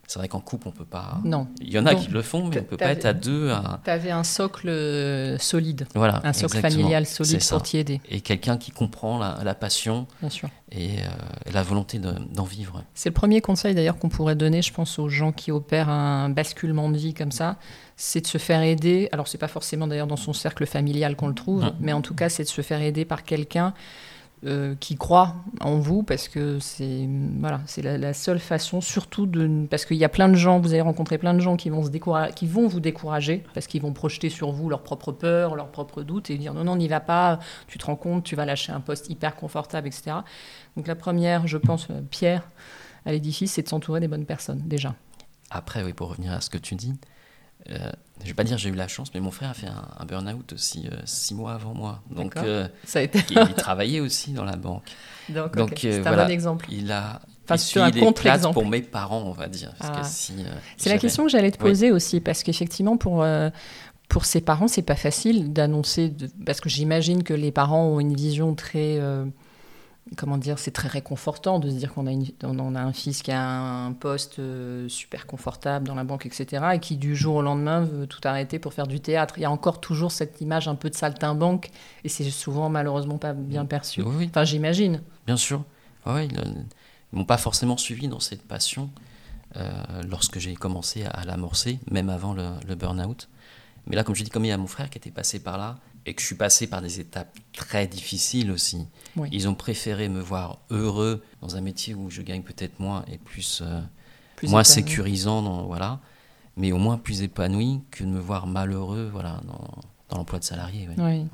C'est 0.07 0.19
vrai 0.19 0.29
qu'en 0.29 0.41
couple, 0.41 0.69
on 0.69 0.71
peut 0.71 0.85
pas. 0.85 1.19
Non. 1.25 1.49
Il 1.61 1.73
y 1.73 1.79
en 1.79 1.87
a 1.87 1.95
qui 1.95 2.11
le 2.11 2.23
font, 2.23 2.49
mais 2.49 2.61
on 2.61 2.65
peut 2.65 2.77
pas 2.77 2.91
être 2.91 3.07
à 3.07 3.13
deux. 3.13 3.51
Tu 3.85 3.91
avais 3.91 4.11
un 4.11 4.25
socle 4.25 4.69
euh, 4.69 5.39
solide. 5.39 5.87
Voilà. 5.95 6.21
Un 6.25 6.33
socle 6.33 6.59
familial 6.59 7.07
solide 7.07 7.43
pour 7.49 7.63
t'y 7.63 7.79
aider. 7.79 8.01
Et 8.09 8.21
quelqu'un 8.21 8.57
qui 8.57 8.71
comprend 8.71 9.19
la, 9.19 9.55
passion. 9.55 10.07
Bien 10.21 10.31
sûr. 10.31 10.49
Et, 10.73 10.99
euh, 10.99 11.53
la 11.53 11.63
volonté 11.63 11.99
d'en 11.99 12.45
vivre. 12.45 12.83
C'est 12.95 13.11
le 13.11 13.15
premier 13.15 13.41
conseil 13.41 13.75
d'ailleurs 13.75 13.99
qu'on 13.99 14.09
pourrait 14.09 14.35
donner, 14.35 14.63
je 14.63 14.73
pense, 14.73 14.99
aux 14.99 15.09
gens 15.09 15.33
qui 15.33 15.53
opèrent 15.53 15.89
un 15.89 16.29
basculement 16.29 16.89
de 16.91 16.97
vie 16.97 17.15
comme 17.15 17.33
ça. 17.33 17.57
C'est 17.97 18.23
de 18.23 18.27
se 18.27 18.39
faire 18.39 18.63
aider. 18.63 19.09
Alors, 19.13 19.29
c'est 19.29 19.39
pas 19.39 19.49
forcément 19.49 19.87
d'ailleurs 19.87 20.09
dans 20.09 20.17
son 20.17 20.33
cercle 20.33 20.67
familial 20.67 21.15
qu'on 21.17 21.29
le 21.29 21.35
trouve, 21.35 21.73
mais 21.81 21.93
en 21.93 22.01
tout 22.01 22.15
cas, 22.15 22.29
c'est 22.29 22.43
de 22.43 22.49
se 22.49 22.61
faire 22.61 22.83
aider 22.83 23.05
par 23.05 23.23
quelqu'un 23.23 23.73
euh, 24.47 24.75
qui 24.79 24.97
croient 24.97 25.37
en 25.61 25.79
vous 25.79 26.03
parce 26.03 26.29
que 26.29 26.59
c'est 26.59 27.09
voilà, 27.39 27.61
la, 27.83 28.13
seule 28.13 28.39
façon, 28.39 28.81
surtout 28.81 29.27
de 29.27 29.67
parce 29.71 29.87
qu'il 29.87 29.97
y 29.97 30.05
a 30.05 30.09
plein 30.09 30.29
de 30.29 30.35
gens, 30.35 30.61
vous 30.61 30.73
allez 30.73 30.81
rencontrer 30.81 31.19
plein 31.19 31.35
de 31.35 31.41
gens 31.41 31.57
qui 31.57 31.71
vont 31.71 31.83
se 31.83 31.91
qui 32.33 32.47
vont 32.47 32.67
vous 32.67 32.81
décourager 32.81 33.43
parce 33.55 33.67
qu'ils 33.67 33.83
vont 33.83 33.93
projeter 33.93 34.29
sur 34.29 34.53
vous 34.53 34.69
leurs 34.69 34.83
propres 34.83 35.13
peurs, 35.13 35.57
leurs 35.57 35.71
propres 35.71 36.03
doutes 36.03 36.31
et 36.31 36.37
dire 36.37 36.53
non 36.53 36.65
non 36.65 36.77
n'y 36.77 36.89
va 36.89 37.01
pas, 37.01 37.39
tu 37.69 37.79
te 37.79 37.87
rends 37.87 37.97
compte, 37.97 38.25
tu 38.25 38.37
vas 38.37 38.45
lâcher 38.45 38.73
un 38.73 38.81
poste 38.81 39.09
hyper 39.09 39.37
confortable, 39.37 39.89
etc. 39.89 40.17
Donc 40.77 40.87
la 40.87 40.95
première, 40.95 41.47
je 41.47 41.57
pense, 41.59 41.89
euh, 41.91 42.03
Pierre. 42.11 42.49
à 43.07 43.13
l'édifice, 43.13 43.53
c'est 43.53 43.63
de 43.63 43.69
s'entourer 43.69 44.01
des 44.01 44.09
bonnes 44.09 44.27
personnes, 44.27 44.63
déjà. 44.67 44.95
Après, 45.51 45.83
oui, 45.83 45.93
pour 45.93 46.09
revenir 46.09 46.33
à 46.33 46.41
ce 46.41 46.51
que 46.51 46.59
tu 46.59 46.75
dis, 46.75 46.95
euh, 47.71 47.91
je 48.21 48.27
vais 48.27 48.35
pas 48.35 48.45
dire 48.45 48.59
j'ai 48.59 48.69
eu 48.69 48.75
la 48.75 48.89
chance, 48.89 49.11
mais 49.15 49.21
mon 49.21 49.31
frère 49.31 49.51
a 49.51 49.55
fait 49.55 49.67
un, 49.67 50.05
burn-out 50.05 50.53
aussi 50.53 50.87
euh, 50.87 50.97
six 51.05 51.35
mois 51.35 51.55
avant 51.55 51.75
moi. 51.75 52.03
Donc, 52.11 52.37
euh, 52.37 52.69
ça 52.85 52.99
a 52.99 53.03
été... 53.03 53.21
il, 53.31 53.55
travaillait 53.55 54.01
aussi 54.01 54.33
dans 54.33 54.45
la 54.45 54.57
banque. 54.57 54.85
Donc, 55.31 55.57
Donc 55.57 55.79
c'est 55.81 56.07
un 56.07 56.17
bon 56.25 56.31
exemple. 56.31 56.67
Il 56.71 56.93
a 56.93 57.21
enfin, 57.49 57.57
il 57.77 57.83
un 57.83 57.91
contre-exemple 58.05 58.55
pour 58.55 58.67
mes 58.67 58.83
parents, 58.83 59.23
on 59.23 59.33
va 59.33 59.49
dire. 59.49 59.73
Ah. 59.81 60.03
c'est 60.05 60.91
la 60.91 60.99
question 60.99 61.25
que 61.25 61.31
j'allais 61.31 61.51
te 61.51 61.59
poser 61.59 61.91
aussi, 61.91 62.21
parce 62.21 62.43
qu'effectivement, 62.43 62.97
pour 62.97 63.25
pour 64.09 64.27
ses 64.27 64.43
parents, 64.43 64.69
c'est 64.69 64.83
pas 64.83 64.97
facile 64.97 65.55
d'annoncer, 65.55 66.13
parce 66.45 66.61
que 66.61 66.69
j'imagine 66.69 67.23
que 67.23 67.33
les 67.33 67.51
parents 67.51 67.87
ont 67.87 68.01
une 68.01 68.15
vision 68.15 68.55
très 68.55 69.01
comment 70.17 70.39
dire, 70.39 70.59
c'est 70.59 70.71
très 70.71 70.89
réconfortant 70.89 71.59
de 71.59 71.69
se 71.69 71.75
dire 71.75 71.93
qu'on 71.93 72.07
a, 72.07 72.13
on 72.43 72.75
a 72.75 72.81
un 72.81 72.93
fils 72.93 73.23
qui 73.23 73.33
a 73.33 73.43
un 73.43 73.93
poste 73.93 74.39
euh, 74.39 74.89
super 74.89 75.27
confortable 75.27 75.87
dans 75.87 75.95
la 75.95 76.05
banque, 76.05 76.27
etc., 76.27 76.65
et 76.75 76.79
qui 76.79 76.97
du 76.97 77.17
jour 77.17 77.37
au 77.37 77.43
lendemain 77.43 77.81
veut 77.81 78.07
tout 78.07 78.21
arrêter 78.25 78.59
pour 78.59 78.75
faire 78.75 78.87
du 78.87 79.01
théâtre. 79.01 79.35
Il 79.39 79.43
y 79.43 79.47
a 79.47 79.51
encore 79.51 79.81
toujours 79.81 80.13
cette 80.13 80.41
image 80.41 80.69
un 80.69 80.75
peu 80.75 80.91
de 80.91 80.95
saltimbanque, 80.95 81.71
et 82.05 82.09
c'est 82.09 82.29
souvent 82.31 82.69
malheureusement 82.69 83.19
pas 83.19 83.33
bien 83.33 83.65
perçu. 83.65 84.03
Oui, 84.03 84.27
Enfin, 84.29 84.45
j'imagine. 84.45 85.03
Bien 85.27 85.37
sûr. 85.37 85.65
Ouais, 86.07 86.27
ils 86.27 86.35
ne 86.35 87.19
m'ont 87.19 87.25
pas 87.25 87.39
forcément 87.39 87.79
suivi 87.79 88.09
dans 88.09 88.21
cette 88.21 88.43
passion 88.43 88.91
euh, 89.57 89.71
lorsque 90.09 90.39
j'ai 90.39 90.55
commencé 90.55 91.05
à, 91.05 91.25
l'amorcer, 91.25 91.79
même 91.91 92.11
avant 92.11 92.35
le, 92.35 92.51
le 92.69 92.75
burn-out. 92.75 93.29
Mais 93.87 93.97
là, 93.97 94.05
comme 94.05 94.15
je 94.15 94.23
dis, 94.23 94.31
comme 94.31 94.45
il 94.45 94.49
y 94.49 94.53
a 94.53 94.59
mon 94.59 94.67
frère 94.67 94.91
qui 94.91 94.99
était 94.99 95.11
passé 95.11 95.41
par 95.41 95.57
là, 95.57 95.77
et 96.07 96.15
que 96.15 96.21
je 96.21 96.27
suis 96.27 96.35
passé 96.35 96.67
par 96.67 96.83
des 96.83 97.01
étapes 97.01 97.37
très 97.53 97.87
difficiles 97.87 98.51
aussi. 98.51 98.87
Ils 99.31 99.49
ont 99.49 99.55
préféré 99.55 100.09
me 100.09 100.21
voir 100.21 100.59
heureux 100.71 101.23
dans 101.41 101.57
un 101.57 101.61
métier 101.61 101.95
où 101.95 102.11
je 102.11 102.23
gagne 102.23 102.43
peut-être 102.43 102.79
moins 102.79 103.05
et 103.11 103.19
plus, 103.19 103.63
euh, 103.65 103.81
moins 104.43 104.65
sécurisant, 104.65 105.43
dans, 105.43 105.65
voilà, 105.65 106.01
mais 106.57 106.73
au 106.73 106.79
moins 106.79 106.99
plus 106.99 107.23
épanoui 107.23 107.81
que 107.91 108.05
de 108.05 108.09
me 108.09 108.21
voir 108.21 108.47
malheureux 108.47 109.09
voilà, 109.11 109.41
dans, 109.47 109.81
dans 110.11 110.19
l'emploi 110.19 110.39
de 110.39 110.45
salarié. 110.45 110.89
Oui. 110.99 111.27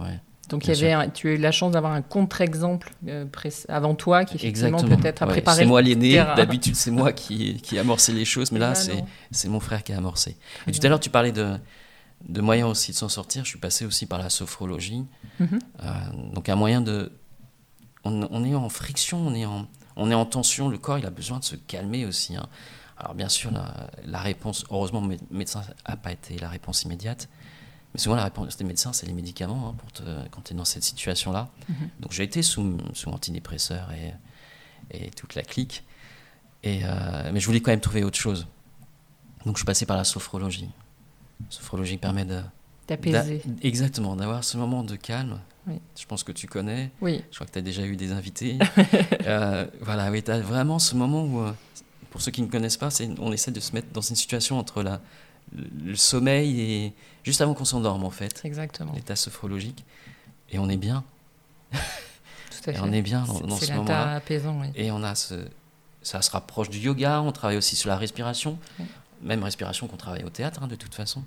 Donc 0.48 0.66
il 0.66 0.74
y 0.74 0.84
avait 0.84 1.10
tu 1.12 1.28
as 1.28 1.32
eu 1.32 1.36
la 1.36 1.52
chance 1.52 1.72
d'avoir 1.72 1.92
un 1.92 2.02
contre-exemple 2.02 2.92
euh, 3.06 3.24
avant 3.68 3.94
toi 3.94 4.24
qui 4.24 4.34
effectivement 4.34 4.82
peut-être 4.82 5.22
a 5.22 5.26
préparé. 5.26 5.58
C'est 5.58 5.66
moi 5.66 5.80
l'aîné, 5.80 6.16
d'habitude 6.36 6.74
c'est 6.74 6.90
moi 6.90 7.12
qui, 7.12 7.60
qui 7.62 7.78
amorcé 7.78 8.12
les 8.12 8.24
choses, 8.24 8.52
mais 8.52 8.58
là 8.58 8.74
c'est 8.74 9.48
mon 9.48 9.60
frère 9.60 9.82
qui 9.82 9.92
a 9.92 9.96
amorcé. 9.96 10.36
Et 10.66 10.72
tout 10.72 10.84
à 10.84 10.88
l'heure 10.88 11.00
tu 11.00 11.10
parlais 11.10 11.32
de, 11.32 11.56
de 12.28 12.40
moyens 12.40 12.68
aussi 12.70 12.92
de 12.92 12.96
s'en 12.96 13.08
sortir, 13.08 13.44
je 13.44 13.50
suis 13.50 13.58
passé 13.58 13.84
aussi 13.84 14.06
par 14.06 14.18
la 14.18 14.30
sophrologie. 14.30 15.04
Mhm. 15.38 15.58
Euh, 15.82 15.88
donc 16.34 16.48
un 16.48 16.56
moyen 16.56 16.80
de... 16.80 17.12
On, 18.02 18.44
est 18.44 18.54
en 18.54 18.70
friction, 18.70 19.18
on 19.18 19.34
est 19.34 19.44
en, 19.44 19.68
on 19.94 20.10
est 20.10 20.14
en 20.14 20.24
tension, 20.24 20.70
le 20.70 20.78
corps 20.78 20.98
il 20.98 21.04
a 21.04 21.10
besoin 21.10 21.38
de 21.38 21.44
se 21.44 21.54
calmer 21.54 22.06
aussi. 22.06 22.34
Hein. 22.34 22.48
Alors 22.96 23.14
bien 23.14 23.28
sûr, 23.28 23.50
la, 23.50 24.18
réponse, 24.20 24.64
heureusement, 24.70 25.06
le 25.06 25.18
médecin 25.30 25.62
n'a 25.86 25.96
pas 25.96 26.10
été 26.10 26.38
la 26.38 26.48
réponse 26.48 26.82
immédiate. 26.84 27.28
Mais 27.92 28.00
souvent, 28.00 28.16
la 28.16 28.24
réponse 28.24 28.56
des 28.56 28.64
médecins, 28.64 28.94
c'est 28.94 29.06
les 29.06 29.12
médicaments 29.12 29.68
hein, 29.68 29.74
pour 29.76 29.92
te, 29.92 30.02
quand 30.30 30.42
tu 30.42 30.54
es 30.54 30.56
dans 30.56 30.64
cette 30.64 30.82
situation-là. 30.82 31.50
Mhm. 31.68 31.90
Donc 32.00 32.12
j'ai 32.12 32.22
été 32.22 32.42
sous, 32.42 32.78
sous 32.94 33.10
antidépresseurs 33.10 33.90
et, 33.92 34.14
et 34.90 35.10
toute 35.10 35.34
la 35.34 35.42
clique. 35.42 35.84
Et, 36.62 36.80
euh, 36.84 37.30
mais 37.32 37.40
je 37.40 37.46
voulais 37.46 37.60
quand 37.60 37.70
même 37.70 37.80
trouver 37.80 38.04
autre 38.04 38.18
chose. 38.18 38.46
Donc 39.44 39.56
je 39.56 39.60
suis 39.60 39.66
passé 39.66 39.86
par 39.86 39.96
la 39.96 40.04
sophrologie. 40.04 40.70
Sophrologie 41.48 41.96
permet 41.96 42.24
de 42.24 42.40
d'apaiser. 42.88 43.42
Exactement, 43.62 44.16
d'avoir 44.16 44.44
ce 44.44 44.56
moment 44.56 44.82
de 44.82 44.96
calme. 44.96 45.40
Je 45.96 46.04
pense 46.06 46.24
que 46.24 46.32
tu 46.32 46.48
connais. 46.48 46.90
Oui. 47.00 47.22
Je 47.30 47.36
crois 47.36 47.46
que 47.46 47.52
tu 47.52 47.58
as 47.58 47.62
déjà 47.62 47.84
eu 47.84 47.96
des 47.96 48.12
invités. 48.12 48.58
Euh, 49.26 49.66
voilà, 49.80 50.10
oui, 50.10 50.22
tu 50.22 50.30
as 50.30 50.40
vraiment 50.40 50.80
ce 50.80 50.96
moment 50.96 51.24
où, 51.24 51.40
euh, 51.40 51.52
pour 52.10 52.20
ceux 52.20 52.32
qui 52.32 52.42
ne 52.42 52.48
connaissent 52.48 52.78
pas, 52.78 52.88
on 53.18 53.32
essaie 53.32 53.52
de 53.52 53.60
se 53.60 53.72
mettre 53.72 53.88
dans 53.92 54.00
une 54.00 54.16
situation 54.16 54.58
entre 54.58 54.82
la, 54.82 55.00
le, 55.52 55.94
sommeil 55.94 56.60
et 56.60 56.92
juste 57.22 57.40
avant 57.40 57.54
qu'on 57.54 57.66
s'endorme, 57.66 58.02
en 58.02 58.10
fait. 58.10 58.40
Exactement. 58.44 58.92
L'état 58.92 59.14
sophrologique. 59.14 59.84
Et 60.50 60.58
on 60.58 60.68
est 60.68 60.78
bien. 60.78 61.04
Tout 61.72 61.78
à 62.70 62.72
fait. 62.72 62.80
on 62.80 62.92
est 62.92 63.02
bien 63.02 63.24
dans, 63.24 63.56
ce 63.56 63.72
moment-là. 63.72 64.14
apaisant, 64.14 64.58
oui. 64.60 64.68
Et 64.74 64.90
on 64.90 65.02
a 65.04 65.14
ce, 65.14 65.34
ça 66.02 66.22
se 66.22 66.30
rapproche 66.30 66.70
du 66.70 66.78
yoga, 66.78 67.20
on 67.20 67.30
travaille 67.30 67.58
aussi 67.58 67.76
sur 67.76 67.88
la 67.88 67.96
respiration 67.96 68.58
même 69.22 69.42
respiration 69.42 69.86
qu'on 69.86 69.96
travaille 69.96 70.24
au 70.24 70.30
théâtre, 70.30 70.62
hein, 70.62 70.68
de 70.68 70.76
toute 70.76 70.94
façon. 70.94 71.22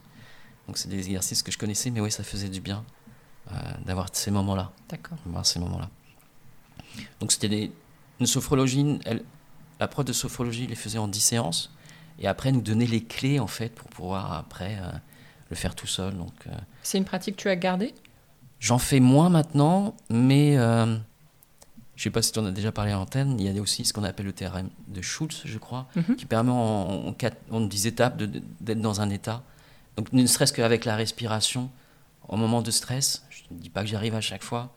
Donc 0.68 0.78
c'est 0.78 0.90
des 0.90 1.00
exercices 1.08 1.44
que 1.44 1.52
je 1.52 1.58
connaissais, 1.58 1.90
mais 1.90 2.00
oui, 2.00 2.12
ça 2.12 2.24
faisait 2.24 2.50
du 2.50 2.62
bien 2.62 2.84
euh, 3.52 3.56
d'avoir 3.86 4.08
ces 4.14 4.32
moments-là. 4.32 4.72
D'accord. 4.90 5.18
ces 5.44 5.60
moments-là. 5.60 5.90
Donc 7.20 7.32
c'était 7.32 7.72
une 8.20 8.26
sophrologie, 8.26 9.00
elle, 9.06 9.24
la 9.80 9.88
prof 9.88 10.06
de 10.06 10.14
sophrologie 10.14 10.68
les 10.68 10.76
faisait 10.76 11.00
en 11.00 11.08
10 11.08 11.20
séances, 11.20 11.72
et 12.20 12.28
après 12.28 12.52
nous 12.52 12.62
donnait 12.62 12.86
les 12.86 13.04
clés, 13.04 13.40
en 13.40 13.48
fait, 13.48 13.70
pour 13.70 13.90
pouvoir 13.90 14.34
après 14.34 14.78
euh, 14.80 14.92
le 15.50 15.56
faire 15.56 15.76
tout 15.76 15.88
seul. 15.88 16.16
Donc, 16.16 16.34
euh, 16.48 16.52
c'est 16.84 16.98
une 16.98 17.06
pratique 17.06 17.36
que 17.36 17.42
tu 17.42 17.50
as 17.50 17.56
gardée? 17.56 17.94
J'en 18.60 18.78
fais 18.78 19.00
moins 19.00 19.30
maintenant, 19.30 19.96
mais 20.10 20.56
je 21.96 22.02
ne 22.02 22.04
sais 22.04 22.10
pas 22.10 22.22
si 22.22 22.32
tu 22.32 22.40
en 22.40 22.46
as 22.46 22.52
déjà 22.52 22.72
parlé 22.72 22.92
à 22.92 22.96
l'antenne, 22.96 23.40
il 23.40 23.46
y 23.46 23.58
a 23.58 23.62
aussi 23.62 23.86
ce 23.86 23.94
qu'on 23.94 24.04
appelle 24.04 24.26
le 24.26 24.34
TRM 24.34 24.70
de 24.88 25.02
Schultz, 25.02 25.44
je 25.46 25.58
crois, 25.60 25.88
mhm. 25.96 26.16
qui 26.16 26.26
permet 26.26 26.52
en, 26.52 27.16
en, 27.52 27.62
10 27.62 27.88
étapes 27.88 28.18
d'être 28.18 28.82
dans 28.82 29.02
un 29.02 29.10
état. 29.10 29.44
Donc 29.96 30.12
ne 30.12 30.26
serait-ce 30.26 30.54
qu'avec 30.54 30.86
la 30.86 30.96
respiration, 30.96 31.70
au 32.28 32.36
moment 32.36 32.62
de 32.62 32.72
stress, 32.72 33.24
je 33.30 33.44
ne 33.52 33.60
dis 33.60 33.70
pas 33.70 33.82
que 33.82 33.88
j'arrive 33.88 34.16
à 34.16 34.22
chaque 34.22 34.44
fois, 34.44 34.74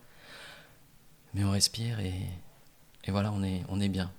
mais 1.33 1.43
on 1.43 1.51
respire 1.51 1.99
et, 1.99 2.13
et 3.05 3.11
voilà, 3.11 3.31
on 3.31 3.41
est, 3.43 3.63
on 3.69 3.81
est 3.81 3.89
bien. 3.89 4.11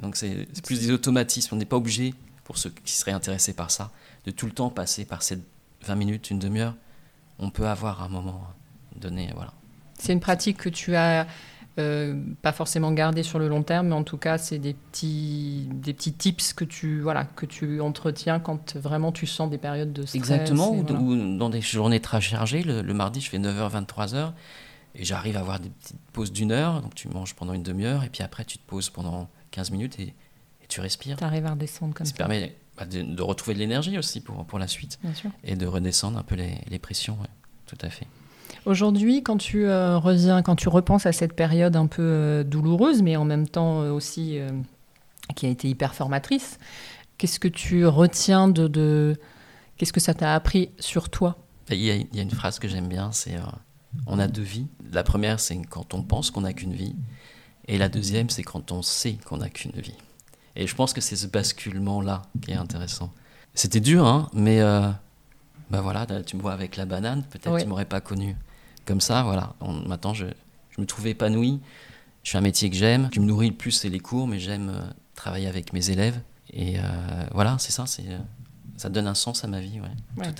Donc 0.00 0.16
c'est 0.16 0.46
plus 0.62 0.80
des 0.80 0.90
automatismes, 0.90 1.54
on 1.54 1.58
n'est 1.58 1.64
pas 1.64 1.76
obligé, 1.76 2.14
pour 2.44 2.58
ceux 2.58 2.70
qui 2.70 2.92
seraient 2.92 3.12
intéressés 3.12 3.54
par 3.54 3.70
ça, 3.70 3.90
de 4.26 4.30
tout 4.30 4.46
le 4.46 4.52
temps 4.52 4.68
passer 4.68 5.06
par 5.06 5.22
ces 5.22 5.38
20 5.86 5.94
minutes, 5.94 6.30
une 6.30 6.38
demi-heure. 6.38 6.74
On 7.38 7.50
peut 7.50 7.66
avoir 7.66 8.02
un 8.02 8.08
moment 8.08 8.46
donné, 8.94 9.30
voilà. 9.34 9.52
C'est 9.98 10.12
une 10.12 10.20
pratique 10.20 10.58
que 10.58 10.68
tu 10.68 10.96
as 10.96 11.26
euh, 11.78 12.20
pas 12.42 12.52
forcément 12.52 12.92
garder 12.92 13.22
sur 13.22 13.38
le 13.38 13.48
long 13.48 13.62
terme, 13.62 13.88
mais 13.88 13.94
en 13.94 14.04
tout 14.04 14.18
cas, 14.18 14.36
c'est 14.36 14.58
des 14.58 14.74
petits, 14.74 15.68
des 15.72 15.94
petits 15.94 16.12
tips 16.12 16.52
que 16.52 16.64
tu, 16.64 17.00
voilà, 17.00 17.24
que 17.24 17.46
tu 17.46 17.80
entretiens 17.80 18.40
quand 18.40 18.76
vraiment 18.76 19.10
tu 19.10 19.26
sens 19.26 19.48
des 19.48 19.56
périodes 19.56 19.92
de 19.92 20.02
stress. 20.02 20.16
Exactement, 20.16 20.70
ou, 20.72 21.36
dans 21.38 21.48
des 21.48 21.62
journées 21.62 22.00
très 22.00 22.20
chargées. 22.20 22.62
Le, 22.62 22.82
mardi, 22.92 23.22
je 23.22 23.30
fais 23.30 23.38
9h, 23.38 23.86
23h, 23.86 24.32
et 24.96 25.04
j'arrive 25.04 25.38
à 25.38 25.40
avoir 25.40 25.60
des 25.60 25.70
petites 25.70 26.00
pauses 26.12 26.30
d'une 26.30 26.52
heure. 26.52 26.82
Donc 26.82 26.94
tu 26.94 27.08
manges 27.08 27.34
pendant 27.34 27.54
une 27.54 27.62
demi-heure, 27.62 28.04
et 28.04 28.10
puis 28.10 28.22
après, 28.22 28.44
tu 28.44 28.58
te 28.58 28.66
poses 28.66 28.90
pendant 28.90 29.30
15 29.52 29.70
minutes 29.70 29.98
et, 29.98 30.14
tu 30.68 30.80
respires. 30.80 31.18
Tu 31.18 31.24
arrives 31.24 31.44
à 31.44 31.50
redescendre 31.50 31.92
comme 31.92 32.06
ça. 32.06 32.12
Ça 32.12 32.16
permet 32.16 32.56
bah, 32.78 32.86
de, 32.86 33.22
retrouver 33.22 33.52
de 33.52 33.58
l'énergie 33.58 33.98
aussi 33.98 34.22
pour, 34.22 34.46
pour 34.46 34.58
la 34.58 34.66
suite. 34.66 34.98
Et 35.44 35.54
de 35.54 35.66
redescendre 35.66 36.18
un 36.18 36.22
peu 36.22 36.34
les, 36.34 36.58
les 36.68 36.78
pressions, 36.78 37.18
tout 37.66 37.76
à 37.82 37.90
fait. 37.90 38.06
Aujourd'hui, 38.64 39.22
quand 39.22 39.38
tu 39.38 39.66
euh, 39.66 39.98
reviens, 39.98 40.42
quand 40.42 40.56
tu 40.56 40.68
repenses 40.68 41.06
à 41.06 41.12
cette 41.12 41.34
période 41.34 41.76
un 41.76 41.86
peu 41.86 42.02
euh, 42.02 42.44
douloureuse, 42.44 43.02
mais 43.02 43.16
en 43.16 43.24
même 43.24 43.48
temps 43.48 43.82
euh, 43.82 43.90
aussi 43.90 44.38
qui 45.34 45.46
a 45.46 45.48
été 45.48 45.68
hyper 45.68 45.94
formatrice, 45.94 46.58
qu'est-ce 47.18 47.40
que 47.40 47.48
tu 47.48 47.86
retiens 47.86 48.48
de, 48.48 49.16
qu'est-ce 49.76 49.92
que 49.92 50.00
ça 50.00 50.14
t'a 50.14 50.34
appris 50.34 50.70
sur 50.78 51.08
toi? 51.08 51.36
Il 51.70 51.78
y, 51.78 51.90
a, 51.90 52.22
une 52.22 52.30
phrase 52.30 52.58
que 52.58 52.68
j'aime 52.68 52.88
bien, 52.88 53.12
c'est 53.12 53.36
on 54.06 54.18
a 54.18 54.26
deux 54.26 54.42
vies. 54.42 54.66
La 54.92 55.04
première, 55.04 55.40
c'est 55.40 55.56
quand 55.70 55.94
on 55.94 56.02
pense 56.02 56.30
qu'on 56.30 56.42
n'a 56.42 56.52
qu'une 56.52 56.74
vie, 56.74 56.94
et 57.66 57.78
la 57.78 57.88
deuxième, 57.88 58.28
c'est 58.28 58.42
quand 58.42 58.72
on 58.72 58.82
sait 58.82 59.16
qu'on 59.24 59.38
n'a 59.38 59.48
qu'une 59.48 59.72
vie. 59.72 59.96
Et 60.56 60.66
je 60.66 60.74
pense 60.74 60.92
que 60.92 61.00
c'est 61.00 61.16
ce 61.16 61.26
basculement-là 61.26 62.22
qui 62.42 62.50
est 62.50 62.56
intéressant. 62.56 63.12
C'était 63.54 63.80
dur, 63.80 64.06
hein, 64.06 64.28
mais 64.34 64.60
bah 65.70 65.80
voilà, 65.80 66.06
tu 66.24 66.36
me 66.36 66.42
vois 66.42 66.52
avec 66.52 66.76
la 66.76 66.84
banane, 66.84 67.22
peut-être 67.30 67.56
que 67.56 67.62
tu 67.62 67.68
m'aurais 67.68 67.84
pas 67.84 68.00
connu 68.00 68.36
comme 68.84 69.00
ça, 69.00 69.22
voilà. 69.22 69.54
maintenant, 69.86 70.14
je, 70.14 70.26
me 70.78 70.86
trouve 70.86 71.06
épanoui. 71.06 71.60
Je 72.22 72.30
fais 72.30 72.38
un 72.38 72.42
métier 72.42 72.70
que 72.70 72.76
j'aime. 72.76 73.08
Tu 73.10 73.20
me 73.20 73.26
nourris 73.26 73.50
le 73.50 73.56
plus, 73.56 73.72
c'est 73.72 73.88
les 73.88 73.98
cours, 73.98 74.28
mais 74.28 74.38
j'aime 74.38 74.70
euh, 74.70 74.80
travailler 75.16 75.48
avec 75.48 75.72
mes 75.72 75.90
élèves. 75.90 76.20
Et 76.52 76.78
euh, 76.78 76.82
voilà, 77.32 77.56
c'est 77.58 77.72
ça. 77.72 77.84
C'est, 77.86 78.06
euh, 78.06 78.18
ça 78.76 78.88
donne 78.88 79.06
un 79.06 79.14
sens 79.14 79.44
à 79.44 79.48
ma 79.48 79.60
vie. 79.60 79.80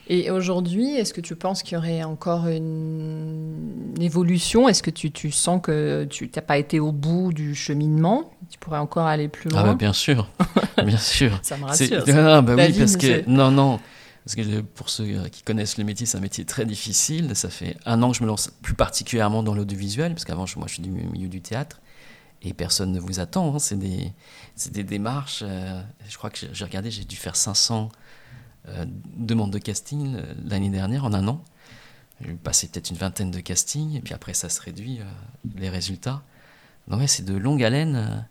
Et 0.09 0.31
aujourd'hui, 0.31 0.95
est-ce 0.95 1.13
que 1.13 1.21
tu 1.21 1.37
penses 1.37 1.63
qu'il 1.63 1.75
y 1.75 1.79
aurait 1.79 2.03
encore 2.03 2.47
une, 2.47 3.95
évolution? 4.01 4.69
Est-ce 4.69 4.83
que 4.83 4.91
tu, 4.91 5.31
sens 5.31 5.61
que 5.63 6.07
tu 6.11 6.31
n'as 6.35 6.43
pas 6.43 6.59
été 6.59 6.81
au 6.81 6.93
bout 6.93 7.33
du 7.33 7.55
cheminement? 7.55 8.33
Tu 8.51 8.59
pourrais 8.59 8.79
encore 8.79 9.07
aller 9.07 9.29
plus 9.29 9.49
ah 9.53 9.55
loin? 9.55 9.63
ah 9.63 9.67
bah 9.67 9.75
bien 9.75 9.93
sûr, 9.93 10.29
bien 10.85 10.99
sûr. 10.99 11.39
ça 11.43 11.57
me 11.57 11.65
rassure. 11.65 12.05
Ah 12.09 12.43
bah 12.43 12.55
oui, 12.57 12.73
parce 12.77 12.97
que 12.97 13.29
non, 13.29 13.51
non. 13.51 13.81
Parce 14.25 14.37
que 14.37 14.61
pour 14.61 14.89
ceux 14.89 15.05
euh, 15.05 15.29
qui 15.29 15.43
connaissent 15.43 15.79
le 15.79 15.85
métier, 15.85 16.07
c'est 16.07 16.17
un 16.17 16.21
métier 16.21 16.45
très 16.45 16.65
difficile. 16.65 17.35
Ça 17.35 17.51
fait 17.51 17.77
un 17.87 18.03
an 18.03 18.13
que 18.13 18.19
je 18.19 18.23
me 18.23 18.29
lance 18.29 18.51
plus 18.63 18.75
particulièrement 18.75 19.43
dans 19.43 19.55
l'audiovisuel, 19.55 20.13
parce 20.13 20.25
qu'avant, 20.25 20.47
moi, 20.57 20.67
je 20.69 20.75
suis 20.75 20.83
du 20.83 20.91
milieu 20.91 21.29
du 21.29 21.41
théâtre, 21.41 21.81
et 22.43 22.55
personne 22.55 22.93
ne 22.93 23.01
vous 23.01 23.19
attend. 23.21 23.55
Hein. 23.55 23.59
C'est 23.59 23.79
des, 23.79 24.85
démarches. 24.85 25.43
Euh, 25.45 25.83
je 26.09 26.17
crois 26.17 26.31
que 26.31 26.47
j'ai 26.53 26.65
regardé, 26.65 26.91
j'ai 26.91 27.05
dû 27.05 27.17
faire 27.17 27.35
500 27.35 27.89
euh, 28.69 28.85
demandes 29.17 29.53
de 29.53 29.59
casting 29.59 30.17
l'année 30.45 30.71
dernière, 30.71 31.05
en 31.05 31.15
un 31.15 31.27
an. 31.27 31.43
J'ai 32.21 32.35
passé 32.35 32.69
peut-être 32.69 32.91
une 32.91 32.97
vingtaine 32.97 33.33
de 33.33 33.41
castings, 33.41 33.97
et 33.97 34.01
puis 34.01 34.15
après, 34.15 34.35
ça 34.35 34.49
se 34.49 34.61
réduit, 34.61 35.01
les 35.57 35.69
résultats. 35.69 36.23
Donc, 36.87 37.01
ouais, 37.01 37.09
c'est 37.09 37.25
de 37.25 37.35
longue 37.35 37.65
haleine. 37.65 38.25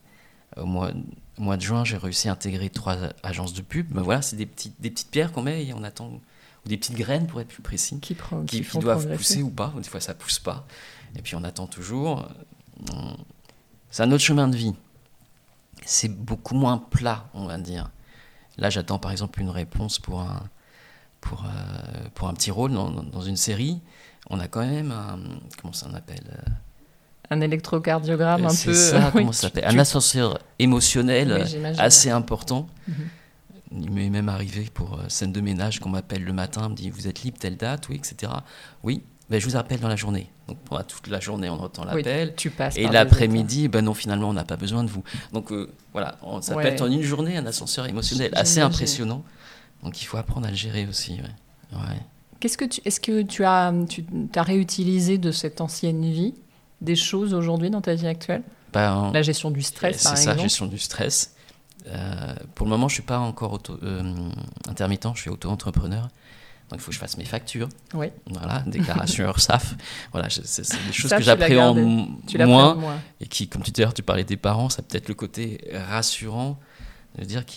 au 0.55 0.65
mois 0.65 0.93
au 1.37 1.43
mois 1.43 1.57
de 1.57 1.61
juin, 1.61 1.83
j'ai 1.85 1.97
réussi 1.97 2.29
à 2.29 2.33
intégrer 2.33 2.69
trois 2.69 2.97
agences 3.23 3.53
de 3.53 3.61
pub. 3.61 3.91
Ben 3.91 4.01
voilà, 4.01 4.21
c'est 4.21 4.35
des 4.35 4.45
petites, 4.45 4.79
des 4.81 4.91
petites 4.91 5.11
pierres 5.11 5.31
qu'on 5.31 5.41
met 5.41 5.65
et 5.65 5.73
on 5.73 5.83
attend, 5.83 6.07
ou 6.07 6.69
des 6.69 6.77
petites 6.77 6.95
graines 6.97 7.27
pour 7.27 7.41
être 7.41 7.47
plus 7.47 7.61
précis, 7.61 7.99
Qui, 7.99 8.13
prend, 8.13 8.41
qui, 8.41 8.47
qui 8.47 8.57
qui 8.57 8.63
font 8.63 8.79
doivent 8.79 9.15
pousser 9.15 9.41
ou 9.41 9.49
pas. 9.49 9.73
Des 9.77 9.83
fois, 9.89 9.99
ça 9.99 10.13
pousse 10.13 10.39
pas. 10.39 10.65
Et 11.15 11.21
puis, 11.21 11.35
on 11.35 11.43
attend 11.43 11.67
toujours. 11.67 12.27
C'est 13.89 14.03
un 14.03 14.11
autre 14.11 14.23
chemin 14.23 14.47
de 14.47 14.55
vie. 14.55 14.73
C'est 15.85 16.09
beaucoup 16.09 16.55
moins 16.55 16.77
plat, 16.77 17.29
on 17.33 17.45
va 17.45 17.57
dire. 17.57 17.89
Là, 18.57 18.69
j'attends 18.69 18.99
par 18.99 19.11
exemple 19.11 19.41
une 19.41 19.49
réponse 19.49 19.97
pour 19.97 20.21
un, 20.21 20.43
pour, 21.21 21.45
euh, 21.45 22.09
pour 22.13 22.27
un 22.27 22.33
petit 22.33 22.51
rôle 22.51 22.71
dans, 22.71 22.91
dans 22.91 23.21
une 23.21 23.37
série. 23.37 23.81
On 24.29 24.39
a 24.39 24.47
quand 24.47 24.65
même 24.65 24.91
un. 24.91 25.19
Comment 25.59 25.73
ça 25.73 25.91
s'appelle 25.91 26.43
Un 27.31 27.41
électrocardiogramme 27.41 28.45
un 28.45 28.49
C'est 28.49 28.65
peu. 28.69 28.73
ça, 28.75 29.05
oui, 29.15 29.21
comment 29.21 29.31
ça 29.31 29.43
s'appelle 29.47 29.63
Un 29.65 29.79
ascenseur 29.79 30.37
émotionnel 30.59 31.31
euh, 31.31 31.73
assez 31.77 32.09
important. 32.11 32.67
Mhm. 32.87 32.95
Il 33.83 33.89
m'est 33.91 34.09
même 34.09 34.27
arrivé 34.27 34.67
pour 34.73 34.95
euh, 34.99 35.03
scène 35.07 35.31
de 35.31 35.39
ménage 35.39 35.79
qu'on 35.79 35.89
m'appelle 35.89 36.23
le 36.25 36.33
matin, 36.33 36.67
me 36.69 36.75
dit 36.75 36.89
Vous 36.89 37.07
êtes 37.07 37.23
libre 37.23 37.37
telle 37.39 37.55
date 37.55 37.87
Oui, 37.89 37.95
etc. 37.95 38.31
Oui, 38.83 39.01
ben, 39.29 39.39
je 39.39 39.45
vous 39.47 39.55
appelle 39.55 39.79
dans 39.79 39.87
la 39.87 39.95
journée. 39.95 40.29
Donc 40.49 40.57
pendant 40.65 40.83
toute 40.83 41.07
la 41.07 41.21
journée, 41.21 41.49
on 41.49 41.53
entend 41.61 41.83
Oui, 41.93 42.03
l'appel. 42.03 42.33
tu 42.35 42.49
passes 42.49 42.75
Et 42.75 42.87
l'après-midi, 42.89 43.69
ben 43.69 43.81
non, 43.85 43.93
finalement, 43.93 44.27
on 44.29 44.33
n'a 44.33 44.43
pas 44.43 44.57
besoin 44.57 44.83
de 44.83 44.89
vous. 44.89 45.03
Donc 45.31 45.53
euh, 45.53 45.71
voilà, 45.93 46.17
on 46.21 46.41
s'appelle 46.41 46.73
Ouais. 46.73 46.81
en 46.81 46.91
une 46.91 47.01
journée 47.01 47.37
un 47.37 47.45
ascenseur 47.45 47.85
émotionnel 47.87 48.31
assez 48.35 48.59
impressionnant. 48.59 49.23
Donc 49.83 50.01
il 50.01 50.05
faut 50.05 50.17
apprendre 50.17 50.47
à 50.47 50.49
le 50.49 50.57
gérer 50.57 50.85
aussi. 50.85 51.13
ouais. 51.13 51.77
Ouais. 51.77 51.95
Qu'est-ce 52.41 52.57
que 52.57 52.65
tu, 52.65 52.81
est-ce 52.83 52.99
que 52.99 53.21
tu 53.21 53.45
as, 53.45 53.73
tu 53.87 54.03
as 54.35 54.43
réutilisé 54.43 55.17
de 55.17 55.31
cette 55.31 55.61
ancienne 55.61 56.01
vie? 56.11 56.33
Des 56.81 56.95
choses 56.95 57.33
aujourd'hui 57.33 57.69
dans 57.69 57.81
ta 57.81 57.93
vie 57.95 58.07
actuelle? 58.07 58.43
Ben, 58.73 59.11
La 59.13 59.21
gestion 59.21 59.51
du 59.51 59.61
stress, 59.61 60.03
par 60.03 60.17
C'est 60.17 60.23
ça, 60.25 60.37
gestion 60.37 60.65
du 60.65 60.77
stress. 60.79 61.35
Euh, 61.87 62.35
pour 62.55 62.65
le 62.65 62.69
moment, 62.69 62.87
je 62.87 62.93
suis 62.95 63.03
pas 63.03 63.19
encore 63.19 63.53
auto, 63.53 63.77
euh, 63.83 64.29
intermittent, 64.69 65.07
je 65.15 65.21
suis 65.21 65.29
auto-entrepreneur. 65.29 66.03
Donc, 66.69 66.79
il 66.79 66.83
faut 66.83 66.91
que 66.91 66.95
je 66.95 66.99
fasse 66.99 67.17
mes 67.17 67.25
factures. 67.25 67.67
Oui. 67.93 68.07
Voilà, 68.27 68.63
déclaration 68.65 69.25
URSAF. 69.27 69.75
Voilà, 70.13 70.29
c'est 70.29 70.61
des 70.87 70.93
choses 70.93 71.09
Ça, 71.09 71.17
que 71.17 71.23
j'appréhende 71.23 71.79
moins. 71.79 72.75
moins. 72.75 72.99
Et 73.19 73.27
qui, 73.27 73.49
comme 73.49 73.61
tu, 73.61 73.71
d'ailleurs, 73.71 73.93
tu 73.93 74.03
parlais 74.03 74.23
des 74.23 74.37
parents, 74.37 74.69
ça 74.69 74.81
peut 74.81 74.97
être 74.97 75.09
le 75.09 75.15
côté 75.15 75.59
rassurant 75.89 76.57
de 77.19 77.25
dire 77.25 77.45
que 77.45 77.51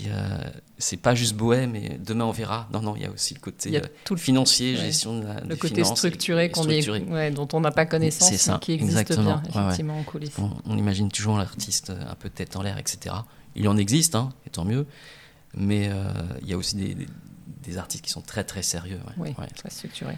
c'est 0.78 0.96
pas 0.96 1.14
juste 1.14 1.34
bohème 1.34 1.76
et 1.76 1.98
demain 2.04 2.24
on 2.24 2.32
verra. 2.32 2.68
Non, 2.72 2.80
non, 2.80 2.96
il 2.96 3.02
y 3.02 3.06
a 3.06 3.10
aussi 3.10 3.34
le 3.34 3.40
côté 3.40 3.68
Il 3.68 3.72
y 3.74 3.76
a 3.76 3.80
euh, 3.82 3.86
tout 4.04 4.14
le, 4.14 4.20
financier, 4.20 4.72
ouais. 4.74 4.80
gestion 4.80 5.20
de 5.20 5.26
la, 5.26 5.40
le 5.40 5.54
côté 5.56 5.80
et- 5.80 5.84
structuré, 5.84 6.46
et 6.46 6.50
qu'on 6.50 6.68
est, 6.68 6.82
structuré. 6.82 7.12
ouais, 7.12 7.30
dont 7.30 7.46
on 7.52 7.60
n'a 7.60 7.70
pas 7.70 7.86
connaissance, 7.86 8.28
C'est 8.28 8.36
ça, 8.36 8.54
mais 8.54 8.58
qui 8.58 8.72
existe 8.72 8.90
exactement. 8.98 9.36
bien, 9.36 9.42
Ouais, 9.50 9.56
ouais. 9.58 9.64
effectivement, 9.66 9.98
en 9.98 10.02
coulisses. 10.02 10.32
On, 10.38 10.50
on 10.66 10.76
imagine 10.76 11.08
toujours 11.10 11.38
l'artiste 11.38 11.90
un 11.90 12.14
peu 12.16 12.28
tête 12.30 12.56
en 12.56 12.62
l'air, 12.62 12.78
etc. 12.78 13.14
Il 13.54 13.68
en 13.68 13.76
existe, 13.76 14.16
hein, 14.16 14.30
et 14.46 14.50
tant 14.50 14.64
mieux. 14.64 14.86
Mais 15.56 15.88
euh, 15.88 16.02
il 16.42 16.48
y 16.48 16.52
a 16.52 16.56
aussi 16.56 16.74
des, 16.74 16.94
des- 16.94 17.06
des 17.66 17.78
artistes 17.78 18.04
qui 18.04 18.10
sont 18.10 18.20
très 18.22 18.44
très 18.44 18.62
sérieux. 18.62 19.00
ouais. 19.06 19.12
Oui, 19.16 19.34
Ouais. 19.38 19.46
très 19.56 19.70
structuré. 19.70 20.16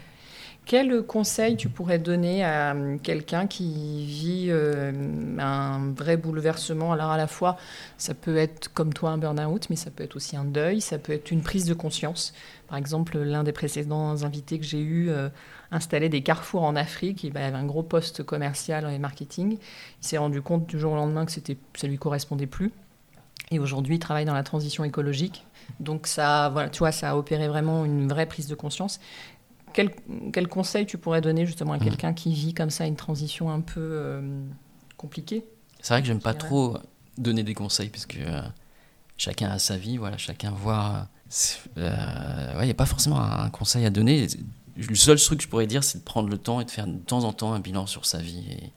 Quel 0.65 1.03
conseil 1.03 1.55
tu 1.55 1.69
pourrais 1.69 1.97
donner 1.97 2.43
à 2.43 2.75
euh, 2.75 2.97
quelqu'un 3.01 3.47
qui 3.47 4.05
vit 4.05 4.47
euh, 4.49 4.91
un 5.39 5.93
vrai 5.93 6.17
bouleversement? 6.17 6.91
Alors 6.91 7.09
à 7.09 7.15
la 7.15 7.27
fois, 7.27 7.55
ça 7.97 8.13
peut 8.13 8.35
être 8.35 8.73
comme 8.73 8.91
toi 8.93 9.11
un 9.11 9.17
burn-out, 9.17 9.69
mais 9.69 9.77
ça 9.77 9.91
peut 9.91 10.03
être 10.03 10.17
aussi 10.17 10.35
un 10.35 10.43
deuil, 10.43 10.81
ça 10.81 10.97
peut 10.97 11.13
être 11.13 11.31
une 11.31 11.41
prise 11.41 11.65
de 11.67 11.73
conscience. 11.73 12.33
Par 12.67 12.77
exemple, 12.77 13.17
l'un 13.17 13.45
des 13.45 13.53
précédents 13.53 14.23
invités 14.23 14.59
que 14.59 14.65
j'ai 14.65 14.81
eu 14.81 15.09
euh, 15.09 15.29
installait 15.71 16.09
des 16.09 16.21
carrefours 16.21 16.63
en 16.63 16.75
Afrique, 16.75 17.23
il 17.23 17.37
avait 17.37 17.55
un 17.55 17.65
gros 17.65 17.83
poste 17.83 18.23
commercial 18.23 18.91
et 18.91 18.99
marketing. 18.99 19.53
Il 19.53 20.05
s'est 20.05 20.17
rendu 20.17 20.41
compte 20.41 20.67
du 20.67 20.77
jour 20.77 20.91
au 20.91 20.95
lendemain 20.97 21.25
que 21.25 21.31
ça 21.31 21.87
lui 21.87 21.97
correspondait 21.97 22.45
plus. 22.45 22.73
Et 23.51 23.59
aujourd'hui, 23.59 23.95
il 23.95 23.99
travaille 23.99 24.25
dans 24.25 24.33
la 24.33 24.43
transition 24.43 24.83
écologique. 24.83 25.45
Donc 25.79 26.07
ça, 26.07 26.49
voilà, 26.49 26.69
tu 26.69 26.79
vois, 26.79 26.91
ça 26.91 27.11
a 27.11 27.15
opéré 27.15 27.47
vraiment 27.47 27.85
une 27.85 28.07
vraie 28.07 28.25
prise 28.25 28.47
de 28.47 28.55
conscience. 28.55 28.99
Quel, 29.73 29.91
quel 30.33 30.47
conseil 30.47 30.85
tu 30.85 30.97
pourrais 30.97 31.21
donner 31.21 31.45
justement 31.45 31.73
à 31.73 31.77
Mhm. 31.77 31.83
quelqu'un 31.83 32.13
qui 32.13 32.33
vit 32.33 32.53
comme 32.53 32.69
ça 32.69 32.85
une 32.85 32.95
transition 32.95 33.49
un 33.49 33.61
peu 33.61 33.79
euh, 33.81 34.41
compliquée? 34.97 35.45
C'est 35.81 35.93
vrai 35.93 36.01
que 36.01 36.07
j'aime 36.07 36.19
pas 36.19 36.33
trop 36.33 36.77
donner 37.17 37.43
des 37.43 37.53
conseils 37.53 37.89
parce 37.89 38.05
que 38.05 38.17
euh, 38.19 38.41
chacun 39.17 39.49
a 39.49 39.59
sa 39.59 39.77
vie, 39.77 39.97
voilà, 39.97 40.17
chacun 40.17 40.51
voit. 40.51 41.07
euh, 41.77 42.53
ouais, 42.55 42.61
il 42.63 42.65
n'y 42.65 42.71
a 42.71 42.75
pas 42.75 42.85
forcément 42.85 43.19
un, 43.19 43.45
un 43.45 43.49
conseil 43.49 43.85
à 43.85 43.89
donner. 43.89 44.27
Le 44.77 44.95
seul 44.95 45.19
truc 45.19 45.39
que 45.39 45.43
je 45.43 45.49
pourrais 45.49 45.67
dire, 45.67 45.83
c'est 45.83 45.99
de 45.99 46.03
prendre 46.03 46.29
le 46.29 46.37
temps 46.37 46.59
et 46.61 46.65
de 46.65 46.71
faire 46.71 46.87
de 46.87 46.97
temps 46.97 47.23
en 47.23 47.33
temps 47.33 47.53
un 47.53 47.59
bilan 47.59 47.85
sur 47.87 48.05
sa 48.05 48.19
vie 48.19 48.45
et, 48.51 48.71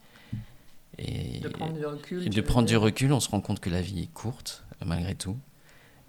et, 1.01 1.39
De 1.39 1.49
prendre 1.49 1.73
du 1.73 1.85
recul. 1.85 2.25
et 2.25 2.29
de 2.29 2.41
prendre 2.41 2.67
du 2.67 2.77
recul. 2.77 3.11
On 3.13 3.19
se 3.19 3.29
rend 3.29 3.41
compte 3.41 3.59
que 3.59 3.69
la 3.69 3.81
vie 3.81 4.03
est 4.03 4.13
courte 4.13 4.63
malgré 4.85 5.15
tout 5.15 5.37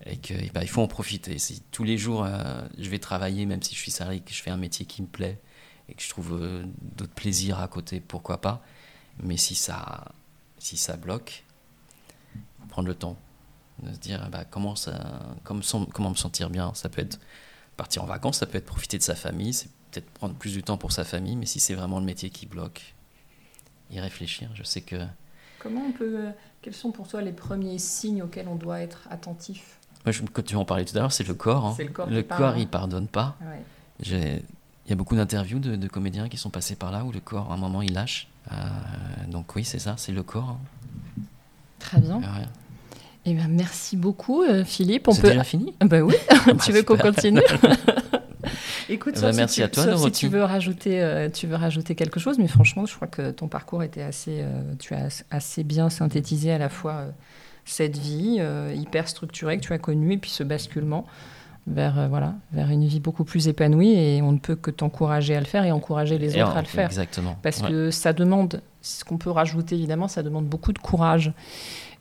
et 0.07 0.17
qu'il 0.17 0.51
il 0.55 0.69
faut 0.69 0.83
en 0.83 0.89
profiter. 0.89 1.39
Si 1.39 1.63
tous 1.71 1.85
les 1.85 1.99
jours 1.99 2.25
euh, 2.25 2.63
je 2.79 2.89
vais 2.89 2.99
travailler, 2.99 3.47
même 3.47 3.63
si 3.63 3.75
je 3.75 3.81
suis 3.81 3.91
salarié, 3.91 4.21
que 4.21 4.33
je 4.33 4.43
fais 4.43 4.51
un 4.51 4.57
métier 4.57 4.87
qui 4.87 5.03
me 5.03 5.07
plaît 5.07 5.41
et 5.89 5.95
que 5.95 6.03
je 6.03 6.09
trouve 6.09 6.39
euh, 6.41 6.65
d'autres 6.81 7.15
plaisirs 7.15 7.61
à 7.61 7.69
côté, 7.69 8.01
pourquoi 8.01 8.41
pas. 8.41 8.63
Mais 9.23 9.37
si 9.37 9.55
ça, 9.55 10.13
si 10.59 10.77
ça 10.77 10.97
bloque, 10.97 11.45
prendre 12.69 12.89
le 12.89 12.95
temps 12.95 13.17
de 13.83 13.93
se 13.93 13.99
dire 13.99 14.29
bah, 14.31 14.45
comment, 14.45 14.77
ça, 14.77 15.35
comment, 15.45 15.63
comment 15.93 16.11
me 16.11 16.17
sentir 16.17 16.51
bien. 16.51 16.73
Ça 16.75 16.89
peut 16.89 17.03
être 17.03 17.21
partir 17.77 18.03
en 18.03 18.07
vacances, 18.07 18.39
ça 18.39 18.47
peut 18.47 18.59
être 18.59 18.67
profiter 18.67 18.99
de 18.99 19.03
sa 19.03 19.15
famille, 19.15 19.53
c'est 19.53 19.71
peut-être 19.91 20.11
prendre 20.11 20.35
plus 20.35 20.53
du 20.53 20.63
temps 20.63 20.77
pour 20.77 20.93
sa 20.93 21.05
famille, 21.05 21.37
mais 21.37 21.47
si 21.47 21.61
c'est 21.61 21.75
vraiment 21.75 22.01
le 22.01 22.05
métier 22.05 22.31
qui 22.31 22.47
bloque, 22.47 22.95
y 23.93 24.01
réfléchir. 24.01 24.49
Je 24.55 24.63
sais 24.63 24.81
que 24.81 24.97
Comment 25.59 25.83
on 25.89 25.93
peut. 25.93 26.19
Quels 26.61 26.75
sont 26.75 26.91
pour 26.91 27.07
toi 27.09 27.23
les 27.23 27.33
premiers 27.33 27.79
signes 27.79 28.23
auxquels 28.23 28.49
on 28.49 28.57
doit 28.57 28.81
être 28.81 29.03
attentif? 29.11 29.79
Moi, 30.05 30.13
je, 30.13 30.23
quand 30.23 30.45
tu 30.45 30.57
en 30.57 30.65
parlais 30.65 30.85
tout 30.85 30.97
à 30.97 31.01
l'heure, 31.01 31.13
c'est 31.13 31.27
le 31.27 31.35
corps. 31.35 31.67
hein. 31.67 31.75
C'est 31.77 31.85
le 31.85 31.91
corps 31.91 32.09
Le 32.11 32.23
corps, 32.23 32.57
il 32.57 32.67
pardonne 32.69 33.07
pas. 33.07 33.37
Ouais. 33.43 33.63
J'ai- 34.01 34.43
Il 34.87 34.91
y 34.91 34.93
a 34.93 34.97
beaucoup 34.97 35.15
d'interviews 35.15 35.61
de, 35.61 35.77
de 35.77 35.89
comédiens 35.89 36.29
qui 36.29 36.37
sont 36.37 36.51
passés 36.51 36.75
par 36.75 36.91
là 36.91 37.05
où 37.05 37.13
le 37.13 37.21
corps, 37.21 37.53
à 37.53 37.55
un 37.55 37.57
moment, 37.57 37.83
il 37.83 37.93
lâche. 37.93 38.27
Euh, 38.51 38.57
donc 39.29 39.55
oui, 39.55 39.65
c'est 39.65 39.79
ça, 39.79 39.95
c'est 39.97 40.11
le 40.11 40.25
corps. 40.25 40.49
hein. 40.59 41.23
Très 41.79 42.01
bien. 42.01 42.17
Ouais. 42.19 42.47
Eh 43.25 43.35
bien, 43.35 43.47
merci 43.47 43.97
beaucoup, 43.97 44.43
euh, 44.43 44.65
Philippe. 44.65 45.07
On 45.07 45.13
C'est 45.13 45.23
peut. 45.23 45.29
déjà 45.29 45.45
fini? 45.45 45.75
Ah 45.79 45.85
Bah 45.87 46.01
oui, 46.01 46.15
tu 46.65 46.73
veux 46.73 46.83
qu'on 46.83 46.97
super. 46.97 47.15
continue? 47.15 47.41
Écoute, 48.89 49.21
ben, 49.21 49.35
merci 49.35 49.55
si 49.55 49.61
tu, 49.61 49.65
à 49.65 49.69
toi, 49.69 49.85
sauf 49.85 50.05
si 50.05 50.11
tu 50.13 50.29
veux 50.29 50.43
rajouter, 50.45 51.03
euh, 51.03 51.29
tu 51.29 51.47
veux 51.47 51.57
rajouter 51.57 51.95
quelque 51.95 52.21
chose, 52.21 52.39
mais 52.39 52.49
franchement, 52.49 52.87
je 52.87 52.95
crois 52.95 53.09
que 53.09 53.31
ton 53.31 53.49
parcours 53.49 53.83
était 53.83 54.03
assez, 54.03 54.39
euh, 54.41 54.75
tu 54.79 54.95
as 54.95 55.25
assez 55.31 55.65
bien 55.65 55.91
synthétisé 55.91 56.53
à 56.53 56.59
la 56.59 56.69
fois 56.69 56.93
euh, 56.93 57.11
cette 57.65 57.97
vie 57.97 58.41
hyper 58.75 59.09
structurée 59.09 59.57
que 59.59 59.63
tu 59.65 59.73
as 59.73 59.79
connue 59.79 60.15
et 60.15 60.19
puis 60.19 60.31
ce 60.31 60.43
basculement 60.43 61.07
vers, 61.69 62.09
voilà, 62.09 62.35
vers 62.53 62.71
une 62.71 62.85
vie 62.87 62.99
beaucoup 62.99 63.23
plus 63.23 63.47
épanouie. 63.47 63.93
Et 63.93 64.21
on 64.21 64.33
ne 64.33 64.39
peut 64.39 64.57
que 64.57 64.73
t'encourager 64.73 65.37
à 65.37 65.41
le 65.41 65.47
faire 65.47 65.65
et 65.65 65.71
encourager 65.71 66.19
les 66.19 66.37
Et 66.37 66.43
autres 66.43 66.57
à 66.57 66.63
le 66.63 66.67
faire. 66.67 66.87
Exactement. 66.87 67.39
Parce 67.41 67.61
Ouais. 67.61 67.69
que 67.69 67.91
ça 67.93 68.13
demande, 68.13 68.61
ce 68.81 69.05
qu'on 69.05 69.17
peut 69.17 69.31
rajouter 69.31 69.77
évidemment, 69.77 70.09
ça 70.09 70.25
demande 70.25 70.47
beaucoup 70.47 70.73
de 70.73 70.81
courage. 70.81 71.33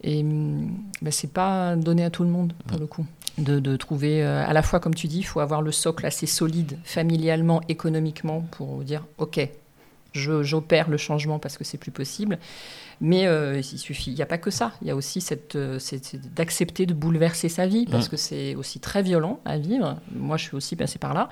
Et 0.03 0.23
ben, 0.23 1.11
c'est 1.11 1.31
pas 1.31 1.75
donné 1.75 2.03
à 2.03 2.09
tout 2.09 2.23
le 2.23 2.29
monde, 2.29 2.53
pour 2.65 2.79
le 2.79 2.87
coup. 2.87 3.05
De, 3.37 3.59
de 3.59 3.75
trouver, 3.77 4.23
euh, 4.23 4.45
à 4.45 4.53
la 4.53 4.61
fois, 4.61 4.79
comme 4.79 4.93
tu 4.93 5.07
dis, 5.07 5.19
il 5.19 5.23
faut 5.23 5.39
avoir 5.39 5.61
le 5.61 5.71
socle 5.71 6.05
assez 6.05 6.25
solide, 6.25 6.77
familialement, 6.83 7.61
économiquement, 7.69 8.41
pour 8.51 8.83
dire 8.83 9.05
OK, 9.17 9.39
j'opère 10.13 10.89
le 10.89 10.97
changement 10.97 11.39
parce 11.39 11.57
que 11.57 11.63
c'est 11.63 11.77
plus 11.77 11.91
possible. 11.91 12.37
Mais 13.03 13.25
euh, 13.25 13.57
il 13.59 13.63
suffit, 13.79 14.11
il 14.11 14.15
n'y 14.15 14.21
a 14.21 14.27
pas 14.27 14.37
que 14.37 14.51
ça. 14.51 14.73
Il 14.83 14.87
y 14.87 14.91
a 14.91 14.95
aussi 14.95 15.21
cette, 15.21 15.55
euh, 15.55 15.79
d'accepter 16.35 16.85
de 16.85 16.93
bouleverser 16.93 17.49
sa 17.49 17.65
vie 17.65 17.85
parce 17.89 18.07
Mm. 18.07 18.09
que 18.11 18.17
c'est 18.17 18.55
aussi 18.55 18.79
très 18.79 19.01
violent 19.01 19.39
à 19.43 19.57
vivre. 19.57 19.97
Moi, 20.13 20.37
je 20.37 20.43
suis 20.43 20.55
aussi 20.55 20.75
passée 20.75 20.99
par 20.99 21.13
là. 21.15 21.27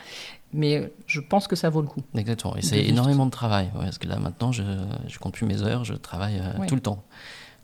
Mais 0.51 0.91
je 1.05 1.19
pense 1.19 1.47
que 1.47 1.55
ça 1.55 1.69
vaut 1.69 1.81
le 1.81 1.87
coup. 1.87 2.01
Exactement. 2.15 2.55
Et 2.55 2.63
c'est 2.63 2.83
énormément 2.83 3.27
de 3.27 3.31
travail. 3.31 3.65
ouais, 3.75 3.83
parce 3.83 3.99
que 3.99 4.07
là, 4.07 4.17
maintenant, 4.17 4.51
je, 4.51 4.63
je 5.07 5.19
compte 5.19 5.33
plus 5.33 5.45
mes 5.45 5.61
heures, 5.61 5.83
je 5.85 5.93
travaille 5.93 6.39
euh, 6.39 6.59
Ouais. 6.59 6.65
tout 6.65 6.73
le 6.75 6.81
temps. 6.81 7.03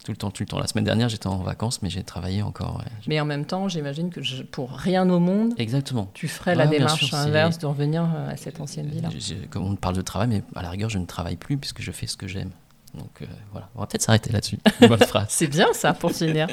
Tout 0.03 0.11
le 0.11 0.17
temps, 0.17 0.29
tout 0.29 0.43
le 0.43 0.47
temps. 0.47 0.59
La 0.59 0.67
semaine 0.67 0.83
dernière, 0.83 1.09
j'étais 1.09 1.27
en 1.27 1.37
vacances, 1.37 1.81
mais 1.81 1.89
j'ai 1.89 2.03
travaillé 2.03 2.41
encore. 2.43 2.77
ouais. 2.77 2.91
Mais 3.07 3.19
en 3.19 3.25
même 3.25 3.45
temps, 3.45 3.67
j'imagine 3.67 4.09
que 4.11 4.21
je- 4.21 4.43
pour 4.43 4.71
rien 4.71 5.09
au 5.09 5.19
monde, 5.19 5.53
Exactement. 5.57 6.09
tu 6.13 6.27
ferais 6.27 6.53
la 6.53 6.65
Ouais, 6.65 6.77
démarche 6.77 7.05
sûr, 7.05 7.17
inverse 7.17 7.57
de 7.57 7.65
revenir 7.65 8.03
euh, 8.03 8.29
à 8.29 8.37
cette 8.37 8.59
ancienne 8.61 8.87
vie-là. 8.87 9.09
J'ai- 9.17 9.47
Comme 9.49 9.65
on 9.65 9.75
parle 9.75 9.95
de 9.95 10.01
travail, 10.01 10.27
mais 10.27 10.43
à 10.55 10.61
la 10.61 10.69
rigueur, 10.69 10.89
je 10.91 10.99
ne 10.99 11.05
travaille 11.05 11.37
plus 11.37 11.57
puisque 11.57 11.81
je 11.81 11.91
fais 11.91 12.05
ce 12.07 12.17
que 12.17 12.27
j'aime. 12.27 12.51
Donc 12.93 13.21
euh, 13.21 13.25
voilà, 13.51 13.69
on 13.75 13.81
va 13.81 13.87
peut-être 13.87 14.03
s'arrêter 14.03 14.31
là-dessus. 14.31 14.57
Bonne 14.81 14.99
phrase. 14.99 15.25
C'est 15.29 15.47
bien 15.47 15.73
ça 15.73 15.93
pour 15.93 16.11
finir. 16.11 16.47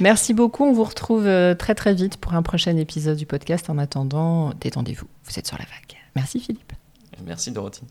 Merci 0.00 0.34
beaucoup. 0.34 0.64
On 0.64 0.72
vous 0.72 0.82
retrouve 0.84 1.26
euh, 1.26 1.54
très 1.54 1.74
très 1.76 1.94
vite 1.94 2.16
pour 2.16 2.34
un 2.34 2.42
prochain 2.42 2.76
épisode 2.76 3.16
du 3.16 3.26
podcast. 3.26 3.70
En 3.70 3.78
attendant, 3.78 4.52
détendez-vous. 4.60 5.06
Vous 5.24 5.38
êtes 5.38 5.46
sur 5.46 5.56
la 5.58 5.64
vague. 5.64 5.98
Merci 6.16 6.40
Philippe. 6.40 6.72
Merci 7.24 7.52
Dorothy. 7.52 7.82